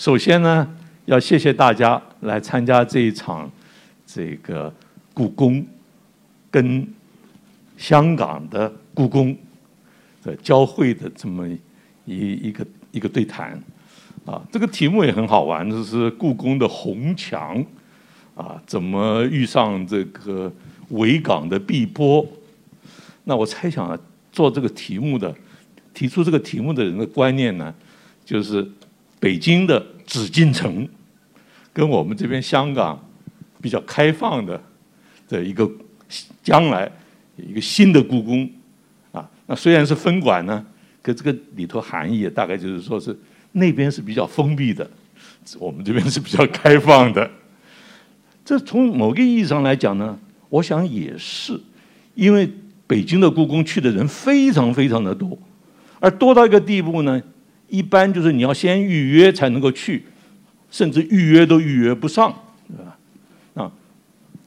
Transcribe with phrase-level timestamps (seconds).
[0.00, 0.66] 首先呢，
[1.04, 3.50] 要谢谢大家来参加这一场
[4.06, 4.72] 这个
[5.12, 5.62] 故宫
[6.50, 6.88] 跟
[7.76, 9.36] 香港的故宫
[10.22, 11.46] 的交汇的这么
[12.06, 13.62] 一一个一个对谈。
[14.24, 17.62] 啊，这个题目也很好玩，就是故宫的红墙
[18.34, 20.50] 啊，怎么遇上这个
[20.88, 22.26] 维港的碧波？
[23.24, 23.98] 那我猜想啊，
[24.32, 25.36] 做这个题目的、
[25.92, 27.74] 提出这个题目的人的观念呢，
[28.24, 28.66] 就是
[29.20, 30.88] 北京的紫禁城
[31.72, 33.00] 跟我们这边香港
[33.62, 34.60] 比较开放的
[35.28, 35.70] 的一个
[36.42, 36.90] 将来
[37.36, 38.50] 一个新的故宫
[39.12, 39.30] 啊。
[39.46, 40.66] 那虽然是分馆呢，
[41.00, 43.16] 可这个里头含义大概就是说是。
[43.52, 44.88] 那边是比较封闭的，
[45.58, 47.28] 我们这边是比较开放的。
[48.44, 50.16] 这从某个意义上来讲呢，
[50.48, 51.60] 我想也是，
[52.14, 52.48] 因为
[52.86, 55.36] 北京的故宫去的人非常非常的多，
[55.98, 57.20] 而多到一个地步呢，
[57.70, 60.04] 一般就是你要先预约才能够去，
[60.70, 62.34] 甚至预约都预约不上，
[62.68, 62.98] 对吧？
[63.54, 63.72] 啊，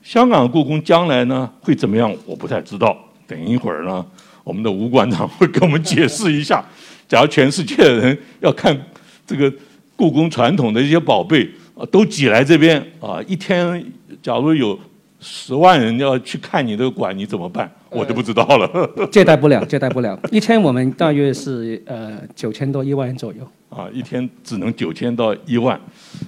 [0.04, 2.16] 香港故宫将来呢会怎么样？
[2.26, 2.98] 我不太知道。
[3.26, 4.06] 等一会儿呢，
[4.44, 6.64] 我们的吴馆长会给我们解释一下。
[7.08, 8.78] 假如全世界的人要看。
[9.26, 9.52] 这个
[9.96, 13.24] 故宫传统的一些宝贝啊，都挤来这边啊！
[13.26, 13.82] 一天，
[14.22, 14.78] 假如有
[15.22, 17.72] 十万人要去看你这个馆，你怎么办？
[17.94, 18.90] 我就不知道了。
[19.12, 20.20] 接待不了，接待不了。
[20.32, 23.48] 一天我们大约是呃九千多一万人左右。
[23.70, 25.80] 啊，一天只能九千到一万，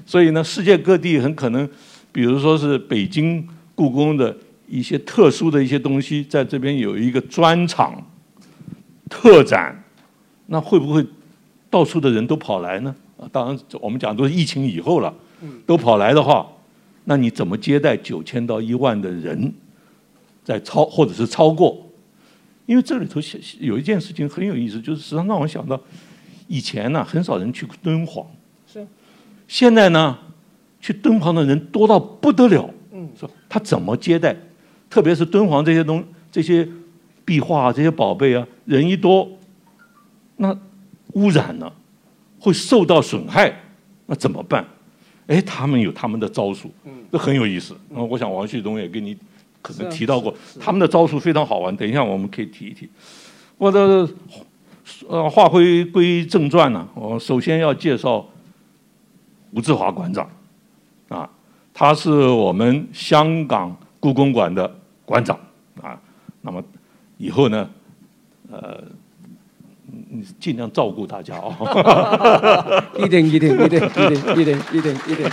[0.06, 1.70] 所以呢，世界各地很可能，
[2.12, 4.36] 比如说是北京故宫的
[4.68, 8.04] 一些特殊的一些东西，在这边有一个专场
[9.10, 9.84] 特展，
[10.48, 11.06] 那会不会？
[11.68, 15.14] 到处的人都跑来呢，啊，当然我们讲都是疫情以后了，
[15.66, 16.48] 都跑来的话，
[17.04, 19.54] 那你怎么接待九千到一万的人，
[20.46, 21.86] 在超或者是超过？
[22.66, 23.20] 因为这里头
[23.60, 25.78] 有一件事情很有意思，就是实际上让我想到，
[26.48, 28.26] 以前呢很少人去敦煌，
[28.72, 28.88] 是，
[29.48, 30.18] 现在呢
[30.80, 34.34] 去敦煌的人多到不得了，嗯，说他怎么接待？
[34.90, 36.02] 特别是敦煌这些东
[36.32, 36.66] 这些
[37.26, 39.28] 壁画啊这些宝贝啊，人一多，
[40.38, 40.58] 那。
[41.14, 41.74] 污染了，
[42.38, 43.58] 会受到损害，
[44.06, 44.66] 那怎么办？
[45.28, 47.74] 哎，他们有他们的招数，嗯这很有意思。
[47.88, 49.16] 那我想王旭东也跟你
[49.66, 51.76] 可能提到过，他们的招数非常好玩。
[51.76, 52.88] 等一下我们可以提一提。
[53.58, 54.08] 我的
[55.10, 58.24] 呃话回归正传呢，我首先要介绍
[59.52, 60.30] 吴志华馆长，
[61.08, 61.28] 啊，
[61.74, 64.72] 他是我们香港故宫馆的
[65.04, 65.36] 馆长
[65.82, 66.00] 啊。
[66.42, 66.64] 那么
[67.18, 67.68] 以后呢，
[68.52, 68.84] 呃。
[70.10, 71.54] 你尽量照顾大家哦。
[72.98, 75.32] 一点一点一点一点一点一点一点。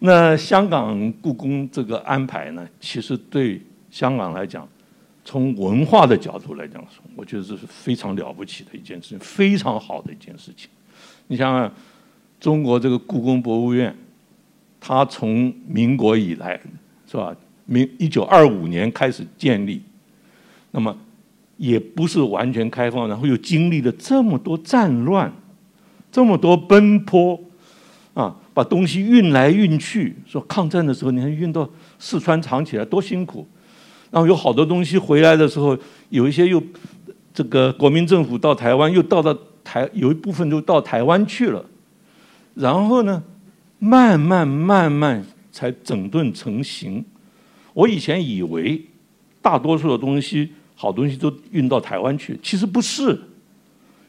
[0.00, 3.60] 那香港故宫这个安排呢，其实对
[3.90, 4.66] 香港来讲，
[5.24, 6.84] 从文化的角度来讲，
[7.16, 10.68] 我觉得这是非常了不起的一件事情，非常好的一件事情。
[11.26, 11.72] 你想想，
[12.38, 13.94] 中国这个故宫博物院，
[14.80, 16.60] 它从民国以来，
[17.10, 17.34] 是吧？
[17.66, 19.82] 民一九二五年开始建立，
[20.70, 20.96] 那么。
[21.56, 25.32] 也不是完全开放，然后又经历了这么多战乱，
[26.12, 27.36] 这么多奔波，
[28.18, 30.16] 啊，把东西运来运去。
[30.26, 31.68] 说抗战的时候，你看运到
[32.00, 33.46] 四川藏起来多辛苦，
[34.10, 36.60] 然后有好多东西回来的时候，有一些又
[37.32, 41.64] 这个国民政府到台湾，又到到台有一部分就到台湾去了，
[42.54, 43.22] 然后呢，
[43.78, 47.04] 慢慢慢慢才整顿成型。
[47.72, 48.84] 我以前以为
[49.40, 50.50] 大多数的东西。
[50.80, 53.20] 好东西都运到台湾去，其实不是。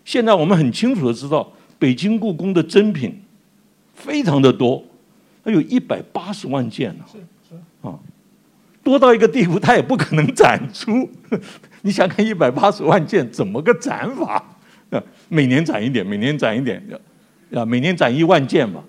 [0.06, 3.19] 现在我们很清楚的知道，北京故宫的珍品
[4.00, 4.84] 非常的多，
[5.44, 7.04] 它有一百八十万件呢。
[7.12, 7.18] 是
[7.50, 8.00] 是啊，
[8.82, 11.10] 多到一个地步，它也不可能展出。
[11.84, 14.44] 你想看一百八十万件怎么个展法？
[14.90, 16.82] 啊，每年展一点，每年展一点，
[17.54, 18.84] 啊，每年展一万件吧，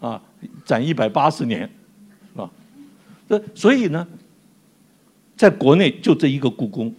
[0.00, 0.22] 啊，
[0.64, 1.62] 展一百八十年，
[2.32, 2.50] 是吧？
[3.28, 4.06] 这所以呢，
[5.36, 6.92] 在国内就这一个故宫。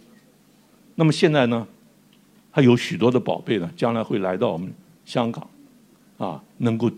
[0.96, 1.68] 那么现在呢，
[2.52, 4.74] 还有许多的宝贝呢，将来会来到我们
[5.06, 5.48] 香港，
[6.18, 6.92] 啊，能够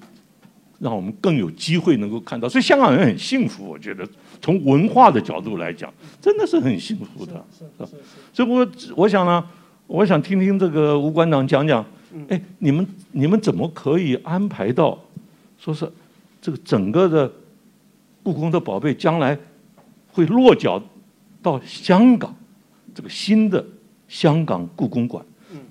[0.81, 3.63] 让我们更有机会能够看到，所以香港人很幸福。
[3.65, 4.07] 我觉得
[4.41, 7.33] 从文化的角度来讲，真的是很幸福的。
[7.57, 7.97] 是是是。
[8.33, 9.43] 所以我我想呢，
[9.87, 11.85] 我想听听这个吴馆长讲讲，
[12.27, 14.99] 哎，你们你们怎么可以安排到，
[15.57, 15.89] 说是
[16.41, 17.31] 这个整个的
[18.23, 19.37] 故宫的宝贝将来
[20.11, 20.81] 会落脚
[21.41, 22.35] 到香港
[22.93, 23.63] 这个新的。
[24.11, 25.25] 香港故宫馆，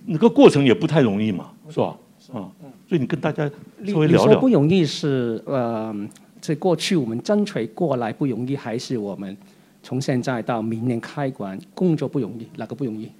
[0.07, 1.95] 那个过程也不太容易嘛，是吧？
[2.33, 2.51] 啊，
[2.89, 3.51] 所以你跟大家
[3.87, 4.39] 稍微聊聊。
[4.39, 5.95] 不容易是呃，
[6.41, 9.37] 在过去我们争取过来不容易，还是我们
[9.83, 12.47] 从现在到明年开馆工作不容易？
[12.57, 13.11] 哪个不容易？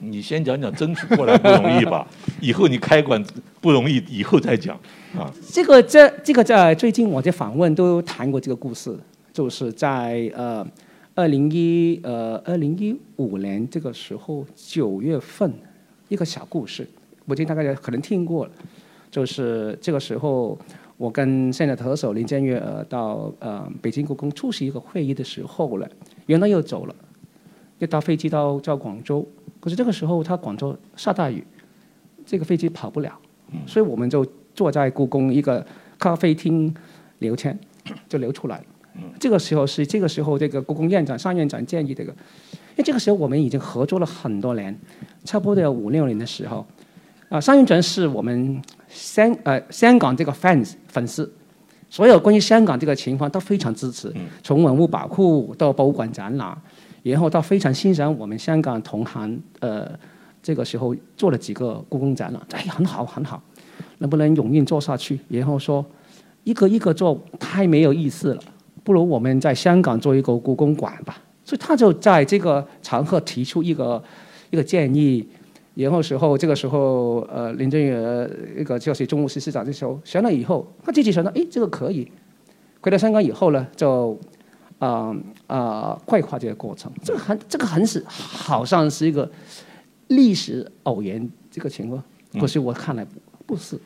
[0.00, 2.06] 你先讲讲争取过来不容易吧？
[2.40, 3.24] 以后你开馆
[3.60, 4.76] 不容易，以后再讲
[5.16, 5.32] 啊。
[5.48, 8.96] 这个这这个在最近我在访问都谈过这个故事，
[9.32, 10.66] 就是在呃
[11.14, 15.50] 二零一呃二零一五年这个时候九月份
[16.08, 16.86] 一个小故事，
[17.26, 18.52] 我听大概可能听过了，
[19.10, 20.58] 就是这个时候
[20.96, 25.88] 我跟现在的特首林郑月娥到呃北京故宫出席一个会议的时候了，
[26.26, 26.94] 原来又走了，
[27.78, 29.26] 又搭飞机到到广州。
[29.60, 31.42] 可是这个时候，他广州下大雨，
[32.26, 33.18] 这个飞机跑不了，
[33.66, 35.64] 所以我们就坐在故宫一个
[35.98, 36.74] 咖啡厅
[37.20, 37.58] 聊天，
[38.06, 38.62] 就聊出来。
[39.18, 44.78] 这个时候是这个时候，这个故宫院长尚院长建议这个，因为这个时候我们已经合作了很多年，
[45.24, 46.64] 差不多有五六年的时候，
[47.28, 51.30] 啊，尚院长是我们香呃香港这个 fans 粉丝，
[51.88, 54.12] 所有关于香港这个情况都非常支持，
[54.42, 56.56] 从文物保护到博物馆展览。
[57.02, 59.90] 然后他非常欣赏我们香港同行，呃，
[60.42, 63.42] 这个时候做了几个故宫展览，哎，很好很好，
[63.98, 65.20] 能不能永运做下去？
[65.28, 65.84] 然后说
[66.44, 68.42] 一个一个做太没有意思了，
[68.82, 71.18] 不如我们在香港做一个故宫馆吧。
[71.44, 74.02] 所以他就在这个场合提出一个
[74.48, 75.28] 一个建议，
[75.74, 78.28] 然后时候这个时候，呃，林郑月娥
[78.58, 82.10] 一个就是中务司司长的时候选了以后，他自己想到，哎，这个可以。
[82.80, 84.18] 回到香港以后呢，就。
[84.80, 85.16] 啊
[85.46, 85.98] 啊！
[86.04, 89.30] 快化这个过程，这个很这个很是好像是一个
[90.08, 92.02] 历史偶然这个情况，
[92.38, 93.06] 可是我看来
[93.46, 93.78] 不是，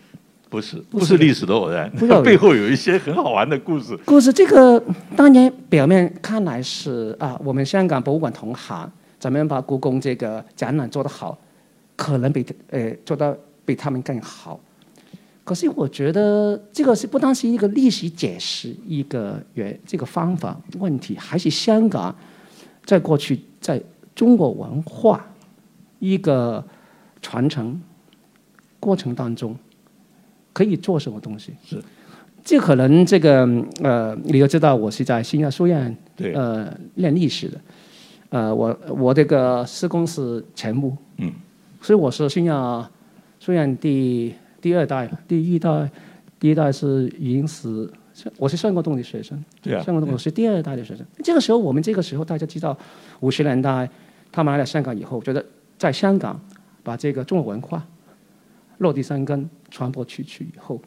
[0.49, 1.89] 不是不是历史的偶然，
[2.25, 3.97] 背后有一些很好玩的故事。
[4.07, 4.83] 故事这个
[5.15, 11.39] 当年表面看来是啊，我们香港博物馆同行怎么样把故宫这个展览做得好，
[11.99, 13.37] 可能比呃做到
[13.67, 14.59] 比他们更好。
[15.43, 22.15] 可是我觉得这个是不单是一个历史解释一个原这个方法问题，还是香港
[22.85, 23.83] 在过去在
[24.15, 25.27] 中国文化
[25.99, 26.63] 一个
[27.23, 27.81] 传承
[28.79, 29.57] 过程当中
[30.53, 31.55] 可以做什么东西？
[31.65, 31.83] 是，
[32.45, 33.49] 这可能这个
[33.83, 35.97] 呃，你要知道，我是在新亚书院
[36.35, 37.61] 呃练历史的，
[38.29, 41.33] 呃，我我这个施工是全部，嗯，
[41.81, 42.89] 所以我是信仰，
[43.39, 44.35] 虽然第。
[44.61, 45.89] 第二代，第一代，
[46.41, 47.89] 第一代是已经死，
[48.37, 51.07] 我是算过洞的学生，对啊，算过洞我是第二代的学生。
[51.23, 52.77] 这个时候，我们这个时候大家知道，
[53.21, 53.89] 五十年代
[54.33, 55.43] 他们来了香港以后，觉得
[55.79, 56.39] 在香港
[56.83, 57.81] 把这个中国文化
[58.79, 60.83] 落地生根、传播出去以后，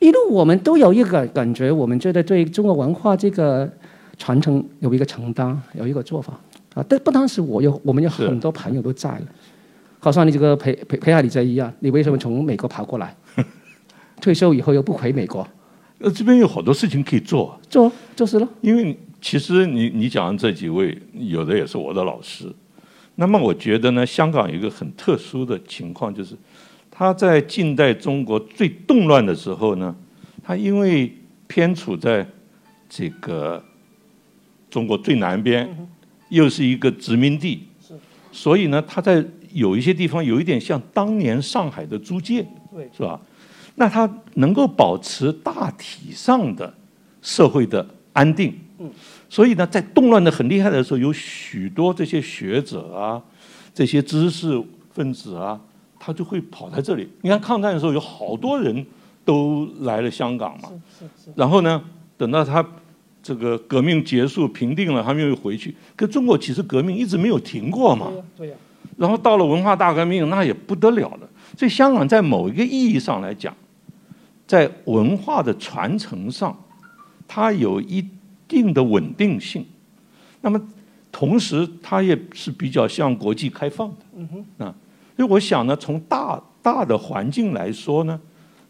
[0.00, 3.70] 一路我们都有一个感觉，我们觉得对中国文化这个
[4.18, 6.32] 传承有一个承担，有一个做法
[6.74, 6.84] 啊。
[6.88, 9.22] 但不单是我有，我们有很多朋友都在了。
[10.00, 13.14] 好像你这个裴裴裴海里这一样，你为什么从美国跑过来？
[14.20, 15.46] 退休以后又不回美国？
[15.98, 18.48] 呃，这边有好多事情可以做，做就是了。
[18.62, 22.50] 因为其实你你讲的这几位，有的也是我的老师。
[23.16, 26.34] 那么我觉得呢，香港有一个很特殊的情况，就是
[26.90, 29.94] 他在近代中国最动乱的时候呢，
[30.42, 31.14] 他因为
[31.46, 32.26] 偏处在
[32.88, 33.62] 这个
[34.70, 35.68] 中国最南边，
[36.30, 37.64] 又是一个殖民地，
[38.32, 43.20] 所以呢，他在有一些地方有一点像当年上海的租界，对，是吧？
[43.76, 46.72] 那它能够保持大体上的
[47.22, 48.90] 社会的安定，嗯，
[49.28, 53.22] 所以呢，在动乱的很厉害的时候，有许多这些学者啊，
[53.72, 54.62] 这些知识
[54.92, 55.58] 分子啊，
[55.98, 57.08] 他就会跑在这里。
[57.22, 58.84] 你看抗战的时候，有好多人
[59.24, 61.32] 都来了香港嘛，是是是。
[61.34, 61.82] 然后呢，
[62.18, 62.66] 等到他
[63.22, 65.74] 这个革命结束平定了，他们又回去。
[65.96, 68.56] 可中国其实革命一直没有停过嘛，对呀。
[69.00, 71.28] 然后到了文化大革命，那也不得了了。
[71.56, 73.56] 所以香港在某一个意义上来讲，
[74.46, 76.54] 在文化的传承上，
[77.26, 78.06] 它有一
[78.46, 79.64] 定的稳定性。
[80.42, 80.60] 那么
[81.10, 83.96] 同时，它也是比较向国际开放的。
[84.16, 84.66] 嗯哼。
[84.66, 84.74] 啊，
[85.16, 88.20] 所以我想呢，从大大的环境来说呢，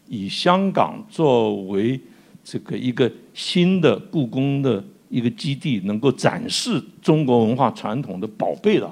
[0.07, 2.01] 以香港作为
[2.45, 8.89] 这个一个新的故宫的一个基地，能够展示中国文化传统的宝贝了。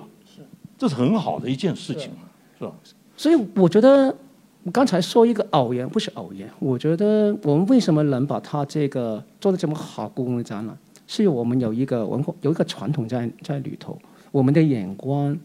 [0.78, 2.11] 这是很好的一件事情
[2.56, 2.73] 是吧？
[3.16, 4.14] 所以我觉得，
[4.62, 6.49] 我刚才说一个偶然，不是偶然。
[6.61, 13.99] 我觉得我们为什么能把它这个做的这么好，故宫的展览，是有我们有一个文化，有一个传统在在里头。
[14.30, 15.37] 我们的眼光，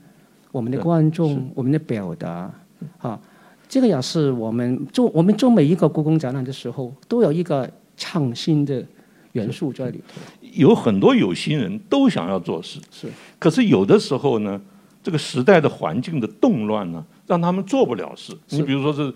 [0.51, 2.53] 我们的观众，我们的表达，
[2.99, 3.19] 啊，
[3.67, 8.85] 这个也是我们做我们做每一个故宫展览的时候，都有一个创新的
[9.31, 10.21] 元素在里头。
[10.53, 13.07] 有很多有心人都想要做事，是，
[13.39, 14.61] 可是有的时候呢。
[15.03, 18.33] 这个时代的环境的动乱呢，让他们做不了事。
[18.49, 19.13] 你比如说是，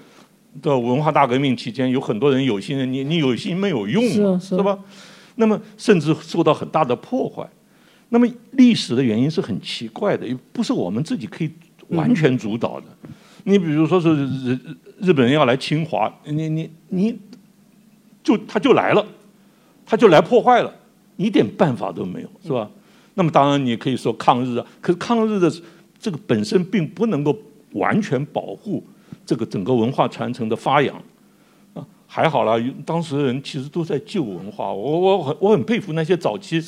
[0.61, 4.03] 的文化大革命期间，有很多人有心人，你你有心没有用，
[4.39, 4.77] 是吧？
[5.35, 7.47] 那么甚至受到很大的破坏。
[8.09, 11.51] 那么历史的原因是很奇怪的，也不是我们自己可以
[11.89, 12.85] 完全主导的。
[13.43, 14.59] 你比如说是日
[14.99, 17.17] 日本人要来侵华，你你你，
[18.21, 19.05] 就他就来了，
[19.85, 20.73] 他就来破坏了，
[21.15, 22.69] 一点办法都没有，是吧？
[23.13, 25.51] 那么当然你可以说抗日啊，可是抗日的
[25.99, 27.35] 这个本身并不能够
[27.73, 28.83] 完全保护
[29.25, 30.95] 这个整个文化传承的发扬。
[31.73, 34.71] 啊还好啦，当时人其实都在救文化。
[34.71, 36.63] 我我很我很佩服那些早期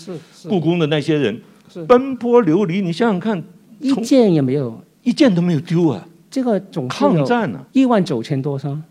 [0.50, 1.42] 故宫的那些人，
[1.88, 2.82] 奔波流离。
[2.82, 3.42] 你想想看，
[3.80, 6.06] 一件也没有，一件都没有丢啊！
[6.30, 8.84] 这个总抗战呢，一万九千多伤，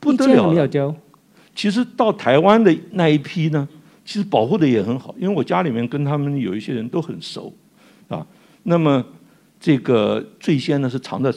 [0.00, 0.92] 不得了，没有丢。
[1.54, 3.66] 其实到台湾的那一批呢，
[4.04, 7.52] 其实保护的也很好，因为我家里面跟他们有一些人都很熟，
[8.08, 8.26] 啊，
[8.64, 9.02] 那么
[9.62, 11.32] 这个最先呢是藏在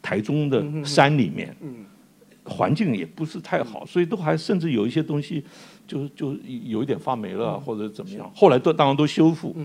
[0.00, 1.54] 台中的山里面。
[2.46, 5.42] 环境也不是太好，所以都还甚至有一些东西，
[5.86, 8.30] 就就有一点发霉了或者怎么样。
[8.34, 9.56] 后来都当然都修复，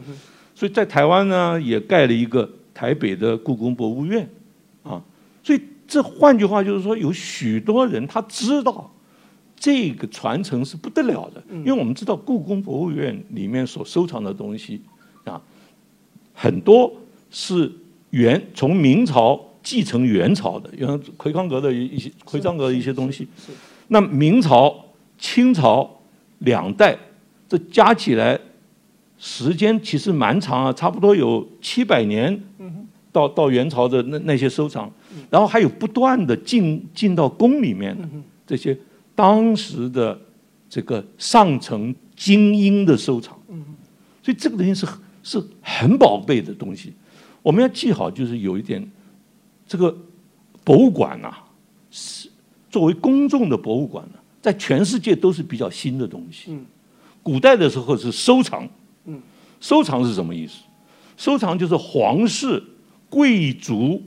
[0.56, 4.26] 所以在台湾呢也盖了一个台北的故宫博物院，
[4.84, 5.04] 啊，
[5.44, 8.90] 所以这换句话就是说，有许多人他知道
[9.58, 14.82] 这个传承是不得了的，因为我们知道故宫博物院里面所收藏的东西
[15.26, 15.42] 啊，
[16.34, 16.96] 很多
[17.30, 17.70] 是
[18.12, 19.46] 原从明朝。
[19.62, 23.28] 继承元朝的，像奎康阁的一一些奎章阁的一些东西，
[23.90, 24.74] 那明朝、
[25.20, 25.88] 清朝
[26.40, 26.98] 两代，
[27.48, 28.40] 这加起来
[29.20, 32.42] 时间其实蛮长啊，差不多有七百年，
[33.12, 34.90] 到到元朝的那那些收藏，
[35.30, 38.08] 然后还有不断的进进到宫里面的
[38.48, 38.76] 这些
[39.14, 40.20] 当时的
[40.70, 43.38] 这个上层精英的收藏，
[44.24, 44.88] 所以这个东西是
[45.22, 46.94] 是很宝贝的东西，
[47.42, 48.90] 我们要记好，就是有一点。
[49.68, 49.96] 这个
[50.64, 51.32] 博物馆呐，
[51.92, 52.30] 是
[52.70, 56.58] 作为公众的博物馆呢，在全世界都是比较新的东西。
[57.22, 58.68] 古代的时候是收藏。
[59.60, 60.60] 收藏是什么意思？
[61.18, 62.64] 收藏就是皇室、
[63.10, 64.02] 贵族、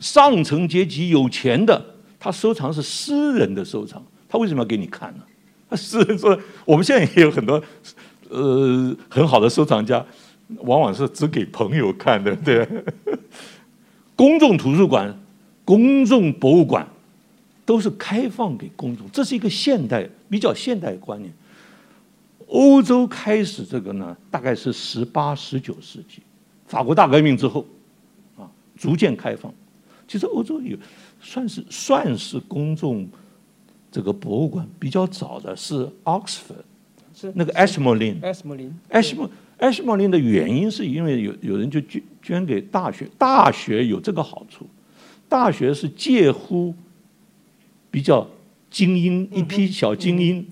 [0.00, 1.84] 上层阶级有钱的，
[2.18, 4.02] 他收藏是私人的收藏。
[4.28, 5.22] 他为什么要给你看呢？
[5.68, 7.62] 他私人说，我们现在也有很多
[8.30, 10.04] 呃很好的收藏家，
[10.56, 12.66] 往往是只给朋友看的，对。
[14.16, 15.16] 公众图书馆、
[15.64, 16.86] 公众博物馆
[17.64, 21.32] 都是开放给公众，这是一个现代、比较现代的观念。
[22.48, 26.22] 欧洲开始这个呢，大概是十八、十九世纪，
[26.66, 27.64] 法国大革命之后，
[28.36, 29.52] 啊，逐渐开放。
[30.08, 30.76] 其实欧洲有
[31.20, 33.06] 算是算是公众
[33.92, 36.64] 这个博物馆比较早的是 Oxford，
[37.14, 38.18] 是那个 Ashmolean。
[39.58, 44.64] 艾希莫林的原因是因为有有人就捐捐给大学，大学有这个好处，
[45.28, 46.72] 大学是介乎
[47.90, 48.24] 比较
[48.70, 50.46] 精英一批小精英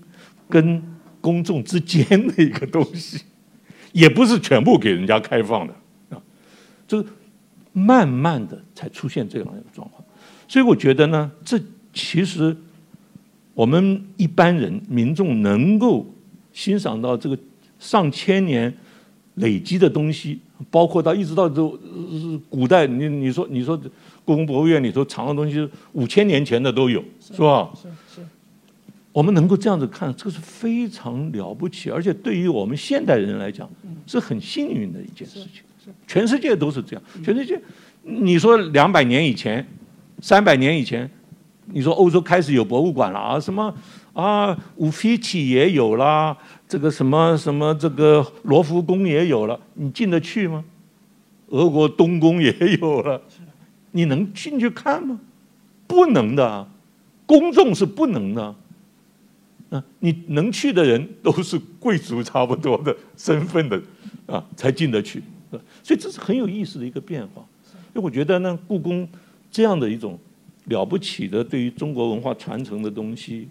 [0.49, 0.83] 跟
[1.21, 3.21] 公众之间的一个东西，
[3.93, 5.73] 也不是全部给人家开放的
[6.09, 6.21] 啊，
[6.85, 7.07] 就是
[7.71, 10.03] 慢慢的才出现这样一个状况，
[10.49, 11.57] 所以我觉得呢，这
[11.93, 12.53] 其实
[13.53, 16.05] 我们一般人民众能够
[16.51, 17.39] 欣赏到这个
[17.79, 18.75] 上千年。
[19.37, 20.39] 累积的东西，
[20.69, 21.61] 包括到一直到这
[22.49, 23.75] 古代，你你说你说
[24.23, 27.69] 故宫博物院里头藏的东西，五千年前的都有，是吧？
[27.75, 28.27] 是是。
[29.11, 33.67] 我们能够这样子看，这个是非常了不起，而且对于我们现代人来讲，
[34.05, 35.63] 是很幸运的一件事情。
[36.05, 37.59] 全世界都是这样，全世界，
[38.03, 39.65] 你说两百年以前，
[40.21, 41.09] 三百年以前，
[41.73, 43.39] 你说欧洲开始有博物馆了啊？
[43.39, 43.73] 什么
[44.13, 44.55] 啊？
[44.75, 46.37] 乌菲奇也有啦。
[46.67, 50.65] 这个什么什么，这个罗浮宫也有了，你进得去吗？
[51.47, 53.21] 俄国东宫也有了，
[53.91, 55.17] 你能进去看吗？
[55.87, 56.67] 不能的，
[57.25, 58.55] 公众是不能的。
[59.69, 63.81] 啊，你能去的人都是贵族差不多的身份的
[64.25, 65.23] 啊，才进得去。
[65.81, 67.45] 所以这是很有意思的一个变化。
[67.93, 69.07] 所以我觉得呢，故宫
[69.49, 70.19] 这样的一种
[70.65, 73.47] 了不起的对于中国文化传承的东西，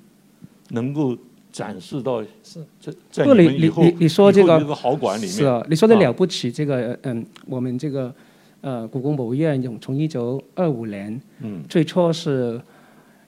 [0.68, 1.16] 能够。
[1.56, 6.52] 展示到是这在你们以后你说这个好馆里面是啊，你说的了不起。
[6.52, 8.14] 这个嗯，我们这个
[8.60, 12.60] 呃故宫博物院从从一九二五年嗯，最初是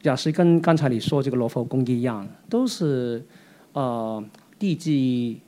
[0.02, 3.24] 也是跟刚才你说这个罗浮宫一样，都是
[3.72, 4.22] 呃
[4.58, 4.90] 地质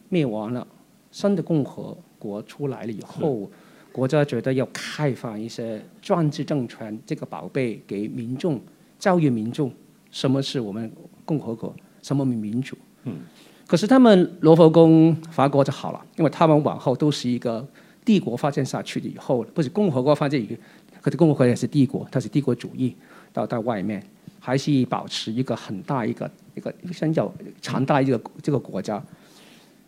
[0.09, 0.67] 灭亡了，
[1.11, 3.51] 新的共和国出来了以后，
[3.93, 8.59] 国家觉得要开放一些专制政权这个宝贝给民众，
[8.99, 9.71] 教育民众
[10.11, 10.91] 什么是我们
[11.27, 11.75] 共和国。
[12.03, 12.77] 什么民主？
[13.05, 13.15] 嗯，
[13.67, 17.67] 可是他们罗浮宫法国就好了，因为他们往后都是一个
[18.05, 20.57] 帝国发展下去的以后，不是共和国发展一个，
[21.01, 22.95] 可是共和国也是帝国，它是帝国主义，
[23.33, 24.03] 到到外面
[24.39, 29.03] 还是保持一个很大一个一个一个相较强大一个这个国家。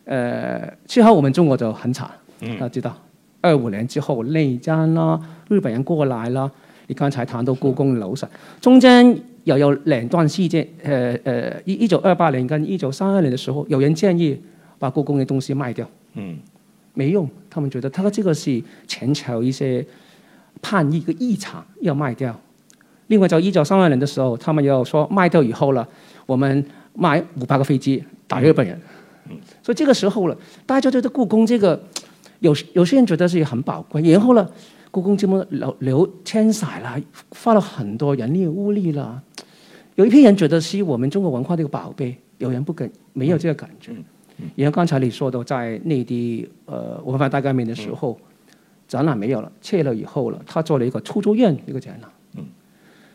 [0.05, 2.97] 呃，之后我们中国就很惨，大家知道，
[3.41, 6.51] 二五年之后内战啦，日本人过来啦。
[6.87, 8.29] 你刚才谈到故宫楼上，
[8.59, 14.39] 中间又有两段事件，呃呃一一九二八年跟一九三二年的时候，有人建议
[14.79, 16.37] 把故宫的东西卖掉，嗯，
[16.93, 19.85] 没用，他们觉得他这个是前朝一些
[20.61, 22.37] 叛逆嘅異常要卖掉。
[23.07, 25.87] 另外在一九三二年的时候，他們又说卖掉以后了，
[26.25, 26.65] 我們
[26.97, 28.79] 賣五百个飞机打日本人。
[29.29, 29.37] 嗯。
[29.61, 31.81] 所以这个时候了，大家就覺得故宫这个
[32.39, 34.49] 有有些人觉得是很宝贵，然后呢，
[34.89, 36.97] 故宫这么流流遷徙了，
[37.29, 39.21] 花了很多人力物力啦，
[39.95, 43.93] 有一批人觉得是我们中国文化的一个宝贝，有人不敢没有这个感覺。
[44.55, 48.19] 然後剛才你说的在内地，呃，文化大革命的时候，
[48.87, 52.09] 展览没有了，撤了以后了，他做了一个出租院一个展览。
[52.35, 52.43] 嗯。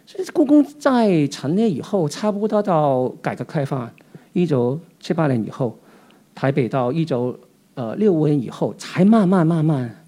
[0.06, 3.90] 所以故宫在成立以后，差不多到改革开放
[4.32, 5.76] 一九七八年以后，
[6.34, 7.36] 台北到一九
[7.74, 10.04] 呃六五年以后，才慢慢慢慢，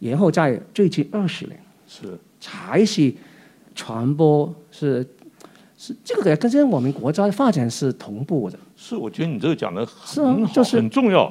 [0.00, 3.14] 然后在最近二十年，是才是
[3.74, 5.06] 传播是
[5.78, 8.58] 是这个跟跟我们国家的发展是同步的。
[8.76, 11.30] 是，我觉得你這個講得是啊很好，就是很重要，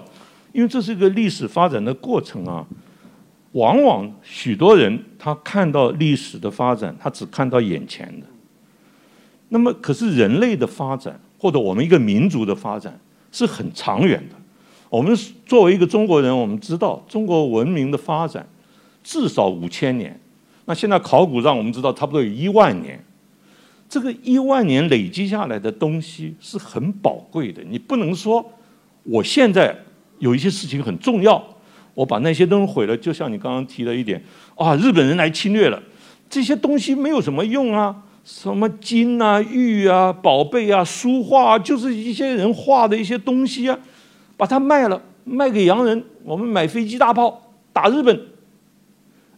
[0.54, 2.66] 因为这是一个历史发展的过程啊。
[3.54, 8.28] 往往许多人他看到历史的发展，他只看到眼前的。
[9.48, 13.00] 那么，可是人类的发展，或者我们一个民族的发展，
[13.32, 14.36] 是很长远的。
[14.90, 18.46] 我们作为一个中国人，我们知道中国文明的发展
[19.02, 20.20] 至少五千年。
[20.66, 23.02] 那现在考古让我们知道，差不多有一万年。
[23.90, 27.64] 这个一万年累积下来的东西是很宝贵的。
[27.64, 28.46] 你不能说
[29.04, 29.76] 我现在
[30.20, 31.44] 有一些事情很重要。
[31.94, 34.22] 我把那些东西毁了，就像你刚刚提的一点，
[34.56, 35.82] 啊，日本人来侵略了，
[36.30, 43.80] 这些东西没有什么用啊，什么金啊、玉啊、宝贝啊、书画啊，就是一些人画的一些东西啊，
[44.36, 48.22] 把它卖了，卖给洋人，我们买飞机大炮打日本，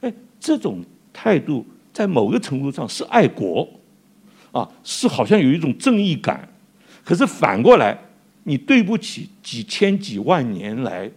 [0.02, 1.64] 哎，这种态度
[1.94, 3.70] 在某个程度上是爱国，
[4.58, 6.48] 啊，是好像有一种正义感，
[7.04, 7.98] 可是反过来，
[8.44, 11.10] 你对不起几千几万年来。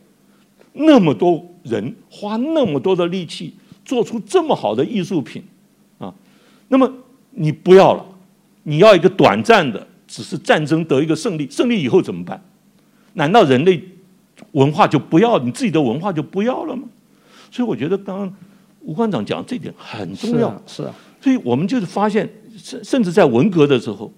[0.73, 3.53] 那么多人花那么多的力气
[3.85, 5.43] 做出这么好的艺术品，
[5.99, 6.15] 啊，
[6.69, 6.89] 那么
[7.33, 8.07] 你不要了，
[8.63, 12.41] 你要一个短暂的，只是战争得一个胜利，胜利以后怎么办？
[13.15, 13.83] 难道人类
[14.53, 16.85] 文化就不要你自己的文化就不要了吗？
[17.51, 18.33] 所以我觉得刚刚
[18.83, 22.31] 吴馆长讲这点很重要，是啊，是啊，所以我们就是發現，
[22.63, 24.13] 甚甚至在文革的时候。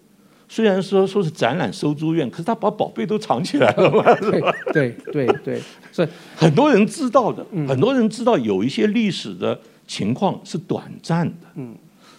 [0.48, 4.04] 虽然说说是展览收租院，可是他把宝贝都藏起来了嘛？
[4.20, 4.38] 对
[4.70, 11.74] 对对对，所以 很多人知道的，很多人知道有一些历史的情况是短暂的，嗯，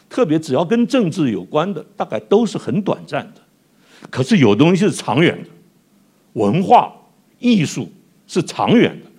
[0.09, 3.41] 特别只要跟政治有关的，大概都是很短暂的。
[4.09, 5.49] 可是有东西是长远的，
[6.33, 6.91] 文化
[7.37, 7.87] 艺术
[8.25, 9.11] 是长远的，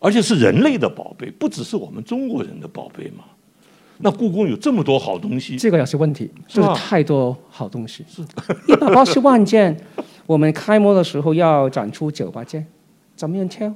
[0.00, 3.22] 而且是人类的宝贝，不只是我们中国人的宝贝嘛。
[3.98, 8.04] 那故宫有这么多好东西，这个也是问题，是，就是太多好东西。
[8.08, 8.22] 是
[8.66, 9.76] 一百八十万件，
[10.26, 12.66] 我们开幕的时候要展出九百件，
[13.14, 13.72] 怎么样挑？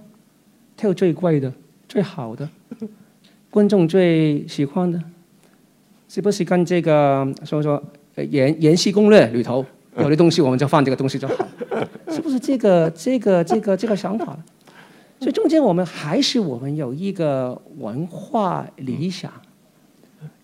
[0.77, 1.53] 挑最贵的、
[1.89, 2.49] 最好的，
[3.51, 5.01] 观众最喜欢的，
[6.09, 7.27] 是不是跟这个？
[7.45, 7.83] 所以说
[8.29, 9.65] 《延延禧攻略》里头
[9.99, 11.35] 有的东西，我们就放这个东西就好？
[12.11, 14.37] 是不是这个这个这个这个想法？
[15.21, 19.33] 所以中间我们还是我们有一个文化理想。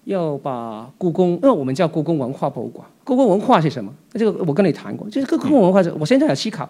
[0.04, 2.86] 要把故宮，因為我们叫故宫文化博物馆。
[3.04, 3.94] 故宫文化是什麼？
[4.12, 6.68] 這個我跟你谈过，就是故宫文化，我现在有思考，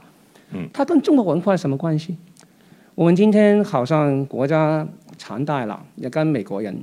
[0.53, 2.17] 嗯，它跟中国文化什么关系？
[2.95, 4.87] 我们今天好像国家
[5.19, 6.77] 强大了，也跟美国人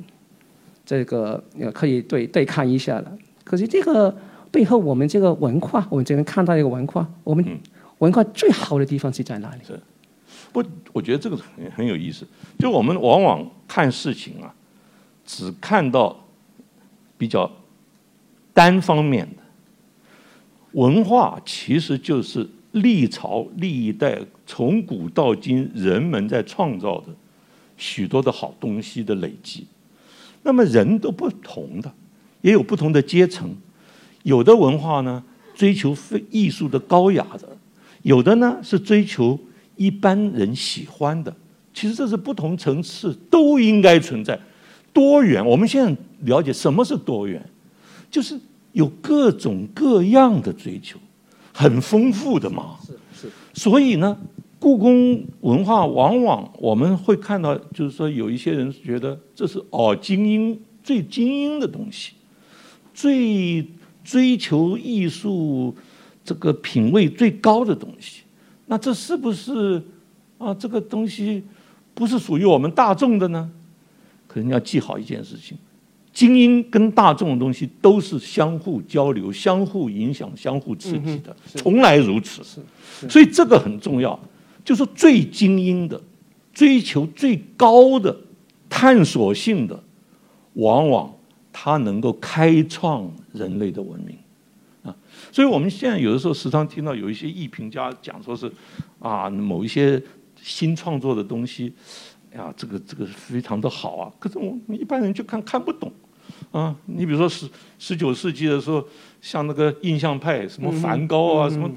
[0.85, 3.11] 这个也可以对对抗一下了。
[3.43, 4.13] 可是这个
[4.51, 7.45] 背后，我们这个文化，我们只能看到一个文化，我们
[7.99, 9.61] 文化最好的地方是在哪里？
[9.65, 9.79] 是，
[10.51, 12.25] 不，我觉得这个很很有意思。
[12.59, 14.53] 就我们往往看事情啊，
[15.25, 16.17] 只看到。
[17.21, 17.47] 比较
[18.51, 19.43] 单方面的
[20.71, 27.09] 文化，其实就是历朝历代从古到今人们在创造的
[27.77, 29.67] 许多的好东西的累积。
[30.41, 31.93] 那么人都不同的，
[32.41, 33.55] 也有不同的阶层。
[34.23, 37.47] 有的文化呢，追求非艺术的高雅的；
[38.01, 39.39] 有的呢，是追求
[39.75, 41.31] 一般人喜欢的。
[41.71, 44.39] 其实这是不同层次都应该存在。
[44.93, 47.43] 多元，我们现在了解什么是多元，
[48.09, 48.39] 就是
[48.73, 50.99] 有各种各样的追求，
[51.53, 52.77] 很丰富的嘛。
[52.85, 53.31] 是是。
[53.53, 54.17] 所以呢，
[54.59, 62.13] 故宫文化往往我们会看到，就是说有一些人觉得这是哦精英最精英的东西，
[62.93, 63.65] 最
[64.03, 65.75] 追求艺术
[66.23, 68.23] 这个品味最高的东西。
[68.67, 69.81] 那这是不是
[70.37, 70.53] 啊？
[70.53, 71.43] 这个东西
[71.93, 73.49] 不是属于我们大众的呢？
[74.31, 75.57] 可能要记好一件事情，
[76.13, 82.41] 精英跟大众的东西都是相互交流、相互影响、相互刺激的，从来如此。
[83.09, 84.17] 所以这个很重要，
[84.63, 86.01] 就是最精英的、
[86.53, 88.15] 追求最高的、
[88.69, 89.77] 探索性的，
[90.53, 91.13] 往往
[91.51, 94.15] 它能够开创人类的文明
[94.83, 94.95] 啊。
[95.29, 98.49] 所以我们现在有的时候时常听到有一些艺评家讲说是
[98.99, 100.01] 啊，某一些
[100.41, 101.73] 新创作的东西。
[102.35, 104.11] 呀，这个这个非常的好啊！
[104.17, 105.91] 可是我们一般人就看看不懂，
[106.51, 107.45] 啊，你比如说十
[107.77, 108.81] 十九世纪的时候，
[109.19, 111.69] 像那个印象派，什么梵高啊，什么，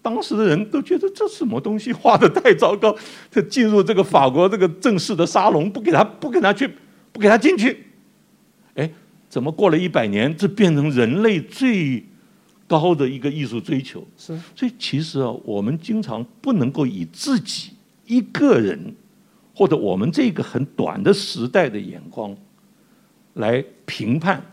[0.00, 2.94] 当时的人都觉得这什么东西画的太糟糕，
[3.28, 6.70] 这进入这个法国这个正式的沙龙，不给他不给他去，
[7.10, 7.84] 不给他进去，
[8.74, 8.88] 哎，
[9.28, 12.04] 怎么过了一百年，这变成人类最
[12.68, 14.06] 高的一个艺术追求？
[14.16, 17.72] 是，所以其实啊，我们经常不能够以自己
[18.06, 18.94] 一个人。
[19.58, 22.36] 或者我们这个很短的时代的眼光，
[23.32, 24.44] 来评判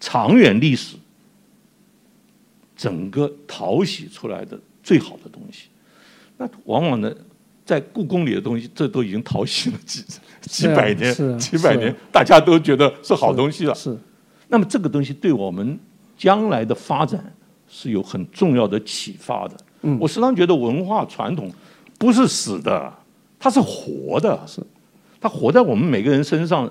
[0.00, 0.96] 长远历史
[2.74, 5.68] 整个淘洗出来的最好的东西，
[6.36, 7.14] 那往往呢，
[7.64, 10.04] 在故宫里的东西，这都已经淘洗了几
[10.42, 13.74] 几百年、几百年，大家都觉得是好东西了。
[13.76, 13.96] 是，
[14.48, 15.78] 那么这个东西对我们
[16.18, 17.32] 将来的发展
[17.68, 19.56] 是有很重要的启发的。
[19.82, 21.48] 嗯，我时常觉得文化传统
[21.96, 22.92] 不是死的。
[23.38, 24.60] 它是活的，是，
[25.20, 26.70] 它活在我们每个人身上，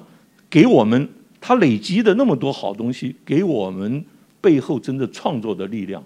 [0.50, 1.08] 给我们
[1.40, 4.04] 它累积的那么多好东西，给我们
[4.42, 6.04] 背后真的创作的力量，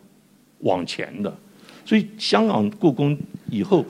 [0.59, 1.33] 往前的。
[1.85, 3.17] 所以香港故宫
[3.49, 3.83] 以后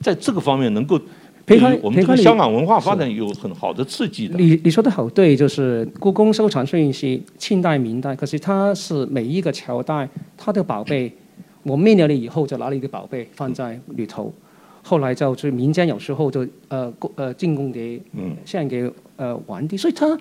[0.00, 0.98] 在这个方面能够，
[1.44, 4.38] 陪看我们这个香港文化发展有很好的刺激的。
[4.38, 11.12] 你你说的好对，就是故宫收藏虽然是清代明代，可是它是每一个朝代它的宝贝，
[11.64, 14.32] 我灭了了以后就拿了一个宝贝放在里头。
[14.82, 18.02] 后来就是民间有时候就呃呃进贡给
[18.44, 20.18] 献给呃皇帝，所以它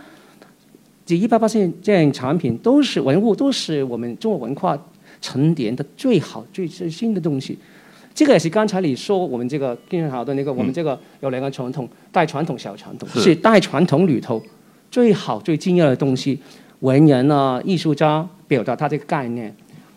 [1.05, 4.77] 这一百八十件产品都是文物，都是我们中国文化
[5.19, 7.57] 沉淀的最好最最新的东西。
[8.13, 14.41] 这个也是刚才你说我们这个更好的那个，我们这个有两个传统，带传统小传统，是带传统里头
[14.91, 16.37] 最好最精要的东西。
[16.81, 19.55] 文人啊，艺术家表达他这个概念，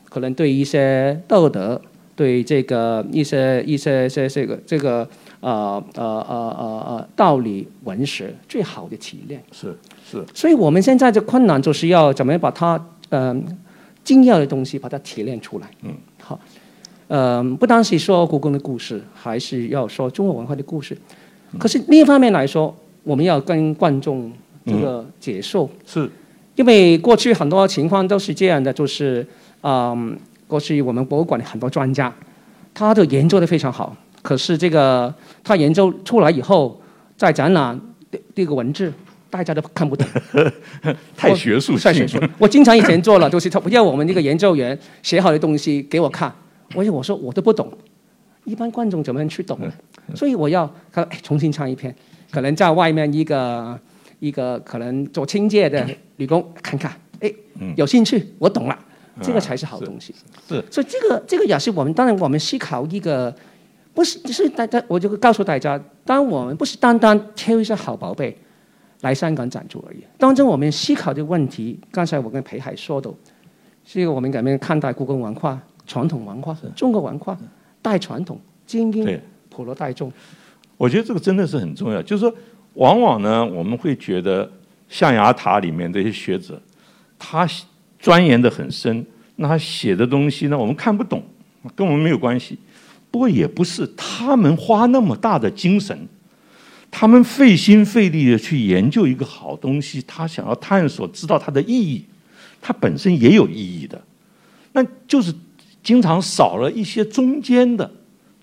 [0.09, 1.81] 可能对一些道德。
[2.17, 5.09] 对这个一些一些些这个这个
[5.41, 9.77] 呃呃呃呃呃道理文学最好的提炼是
[10.09, 13.45] 是，所以我们现在的困难就是要怎么样把它嗯
[14.05, 15.69] 精要的东西把它提炼出来。
[15.83, 15.93] 嗯。
[16.21, 16.39] 好
[17.09, 20.97] 呃不单是说故宫的故事，还是要说中国文化的故事。
[21.59, 24.33] 可是另一方面来说，我们要跟观众
[24.65, 26.09] 这个接受，是。
[26.55, 29.27] 因为过去很多情况都是这样的，就是
[29.63, 30.17] 嗯。
[30.55, 32.15] 过去我们博物馆的很多专家，
[32.73, 35.13] 他的研究的非常好，可是这个
[35.43, 36.81] 他研究出来以后，
[37.17, 37.81] 在展览
[38.37, 38.93] 这个文字，
[39.29, 40.07] 大家都看不懂，
[41.17, 42.21] 太学术，太学术。
[42.39, 46.33] 我经常以前做了，就是他要我们这个研究员写好的东西给我看，
[46.77, 47.69] 我我说我都不懂，
[48.45, 49.73] 一般观众怎么能去懂呢？
[50.15, 51.93] 所以我要他重新唱一篇，
[52.31, 53.77] 可能在外面一个
[54.21, 57.29] 一个可能做清洁的女工看看，哎，
[57.75, 58.79] 有兴趣，我懂了。
[59.23, 60.13] 这个才是好东西，
[60.49, 63.33] 是，所以这个这个也是我们当然我们思考一个，
[63.95, 68.37] 不是是大家我就告诉大家，当我们不是单单挑一些好宝贝
[69.03, 73.09] 来香港展出而已，当中我们思考的问题，刚才我跟裴海说的，
[73.85, 77.39] 是我们怎么看待故宫文化、传统文化、中国文化、
[77.81, 80.13] 带传统、精英、普罗大众，
[80.77, 82.03] 我觉得这个真的是很重要。
[82.03, 82.35] 就是说，
[82.75, 84.51] 往往呢，我们会觉得
[84.89, 86.61] 象牙塔里面这些学者，
[87.17, 87.49] 他。
[88.05, 89.03] 钻研的很深，
[89.37, 91.23] 那他写的东西呢，我们看不懂，
[91.75, 92.59] 跟我们没有关系。
[93.11, 95.99] 不过也不是他们花那么大的精神，
[96.91, 102.05] 他们费心费力的去研究一个好东西，他想要探索，知道它的意义，
[102.61, 103.99] 它本身也有意义的。
[104.73, 105.35] 那就是
[105.83, 107.91] 经常少了一些中间的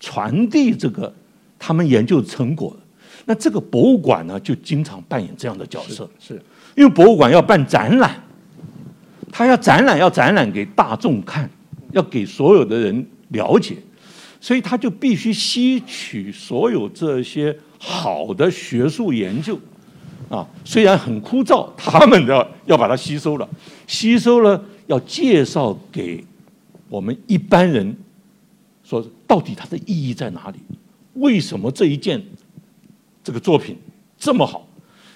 [0.00, 1.14] 传递这个
[1.56, 2.76] 他们研究成果。
[3.26, 6.34] 那这个博物馆呢，就经常扮演这样的角色，是
[6.74, 8.20] 因为博物馆要办展览。
[9.32, 11.48] 他要展览，要展览给大众看，
[11.92, 13.78] 要给所有的人了解，
[14.38, 19.58] 所以他就必须吸取所有这些好的学术研究，
[20.28, 23.48] 啊，虽然很枯燥，他们要要把它吸收了，
[23.86, 26.22] 吸收了要介绍给
[26.90, 27.96] 我们一般人，
[28.84, 30.58] 说到底它的意义在哪里？
[31.14, 32.22] 为什么这一件
[33.24, 33.78] 这个作品
[34.18, 34.68] 这么好？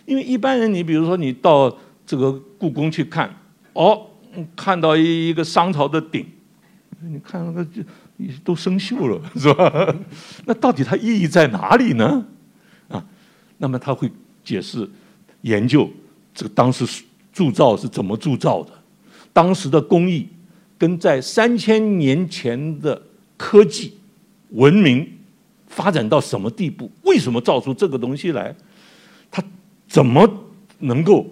[0.06, 1.76] 因为一般人，你比如说你到
[2.06, 3.30] 这个故宫去看。
[3.76, 4.06] 哦，
[4.56, 6.26] 看到一一个商朝的鼎，
[7.00, 7.82] 你看那个就
[8.42, 9.94] 都生锈了，是吧？
[10.46, 12.26] 那到底它意义在哪里呢？
[12.88, 13.04] 啊，
[13.58, 14.10] 那么他会
[14.42, 14.88] 解释、
[15.42, 15.90] 研究
[16.34, 18.72] 这个当时铸造是怎么铸造的，
[19.32, 20.26] 当时的工艺
[20.78, 23.00] 跟在三千年前的
[23.36, 23.98] 科技
[24.50, 25.06] 文明
[25.66, 26.90] 发展到什么地步？
[27.02, 28.54] 为什么造出这个东西来？
[29.30, 29.42] 它
[29.86, 30.26] 怎么
[30.78, 31.26] 能够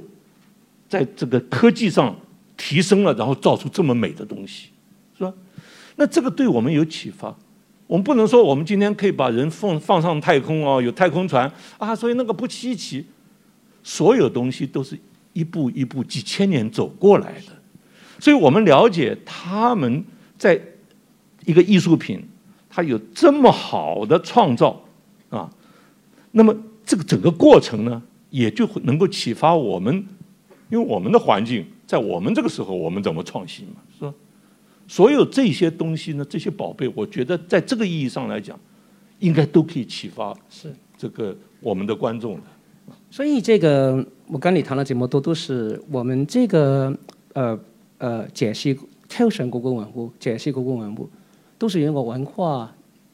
[0.89, 2.15] 在这个科技上
[2.57, 4.69] 提升了，然后造出这么美的东西，
[5.17, 5.33] 是吧？
[5.97, 7.35] 那这个对我们有启发。
[7.87, 13.07] 我们不能说我们今天可以把人放放上太空哦，有太空船啊，所以那个不稀奇。
[13.87, 14.99] 所有东西都是
[15.35, 17.53] 一步一步几千年走过来的，
[18.19, 20.03] 所以我们了解他们
[20.39, 20.59] 在
[21.45, 22.27] 一个艺术品，
[22.71, 24.83] 它有这么好的创造
[25.29, 25.51] 啊，
[26.31, 30.07] 那么这个整个过程呢，也就会能够启发我们，
[30.71, 34.15] 因为我们的环境在我们这个时候，我们怎么创新嘛，是吧？
[34.87, 38.59] 所有这些东西呢，这些宝贝，我觉得在这个意义上来讲，
[39.19, 42.43] 应该都可以启发是这个我们的观众的。
[43.11, 46.95] 所以这个我跟你谈了这么多，都是我们这个
[47.33, 47.59] 呃
[47.99, 51.09] 呃解析挑选故宫文物、解析故宫文物，
[51.57, 52.71] 都是用个文化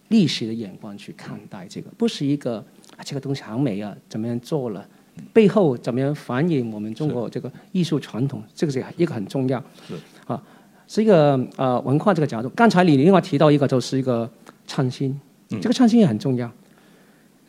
[0.08, 2.56] 历史的眼光去看待这个，不是一个
[2.96, 4.88] 啊这个东西好美啊，怎么样做了，
[5.32, 9.62] 背后怎么样反映我们中国这个艺术传统，这个是一个很重要。
[9.86, 9.94] 是
[10.26, 10.42] 啊，
[10.86, 12.48] 是一个呃文化这个角度。
[12.50, 14.28] 刚才你另外提到一个，就是一个
[14.66, 15.18] 创新，
[15.60, 16.50] 这个创新也很重要。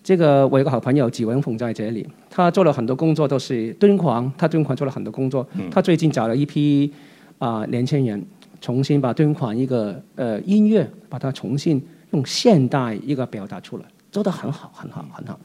[0.03, 5.47] 这个我有个好朋友纪文凤在这里，他做了很多工作，都是敦煌，他敦煌做了很多工作。
[5.69, 6.91] 他最近找了一批
[7.37, 8.23] 啊年轻人，
[8.59, 11.79] 重新把敦煌一个呃音乐，把它重新
[12.11, 15.39] 用现代一个表达出来，做得很好，很好，很好。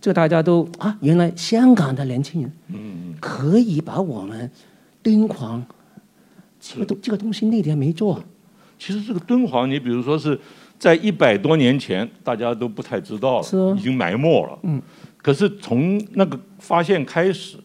[0.00, 2.52] 这大家都啊，原来香港的年轻人
[3.20, 4.50] 可以把我们
[5.02, 5.64] 敦煌
[6.60, 8.22] 这个东这个东西那天没做，
[8.78, 10.38] 其实这个敦煌，你比如说是。
[10.78, 14.56] 在一百多年前，大家都不太知道了，已经埋没了。
[14.62, 14.80] 嗯。
[15.16, 17.56] 可是从那个发现开始，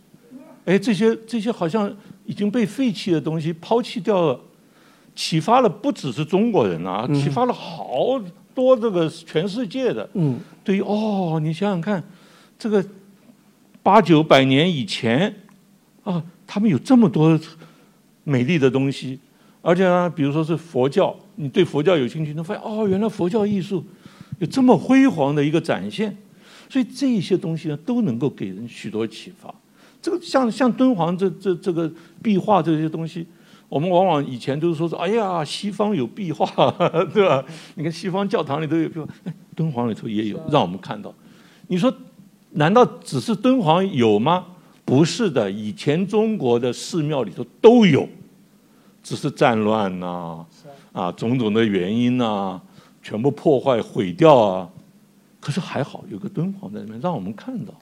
[0.65, 4.39] 哎，这些这些好像已经被废弃的东西抛弃掉了，
[5.13, 8.19] 启发了不只是中国人啊，启发了好
[8.55, 10.09] 多这个全世界的。
[10.13, 10.39] 嗯。
[10.63, 12.03] 对于哦，你想想看，
[12.57, 12.85] 这个
[13.81, 15.33] 八九百年以前
[16.03, 17.39] 啊，他们有这么多
[18.23, 19.19] 美丽的东西，
[19.61, 21.15] 而且呢，比如说是佛教。
[21.35, 23.83] 你对佛教有兴趣，能发现哦，原来佛教艺术
[24.37, 26.15] 有这么辉煌的一个展现，
[26.69, 29.51] 所以这些东西呢都能够给人许多启发。
[29.99, 33.25] 这个像像敦煌这这这个壁画这些东西，
[33.67, 36.45] 我们往往以前都是说说，哎呀，西方有壁画，
[37.11, 37.43] 对吧？
[37.73, 39.07] 你看西方教堂里都有壁画，
[39.55, 41.11] 敦煌里头也有，让我们看到。
[41.67, 41.91] 你说，
[42.53, 44.45] 难道只是敦煌有吗？
[44.85, 48.07] 不是的，以前中国的寺庙里头都有，
[49.01, 50.45] 只是战乱呐。
[50.91, 52.61] 啊，种种的原因呐，
[53.01, 54.69] 全部破坏毁掉啊！
[55.39, 57.73] 可是还好有个敦煌在里面，让我们看到。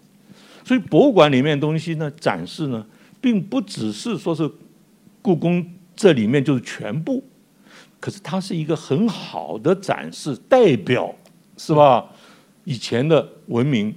[0.63, 2.86] 所以博物馆里面东西呢，展示呢，
[3.19, 4.49] 并不只是说是
[5.21, 7.21] 故宫这里面就是全部，
[7.99, 11.13] 可是它是一个很好的展示，代表
[11.57, 12.05] 是吧？
[12.63, 13.93] 以前的文明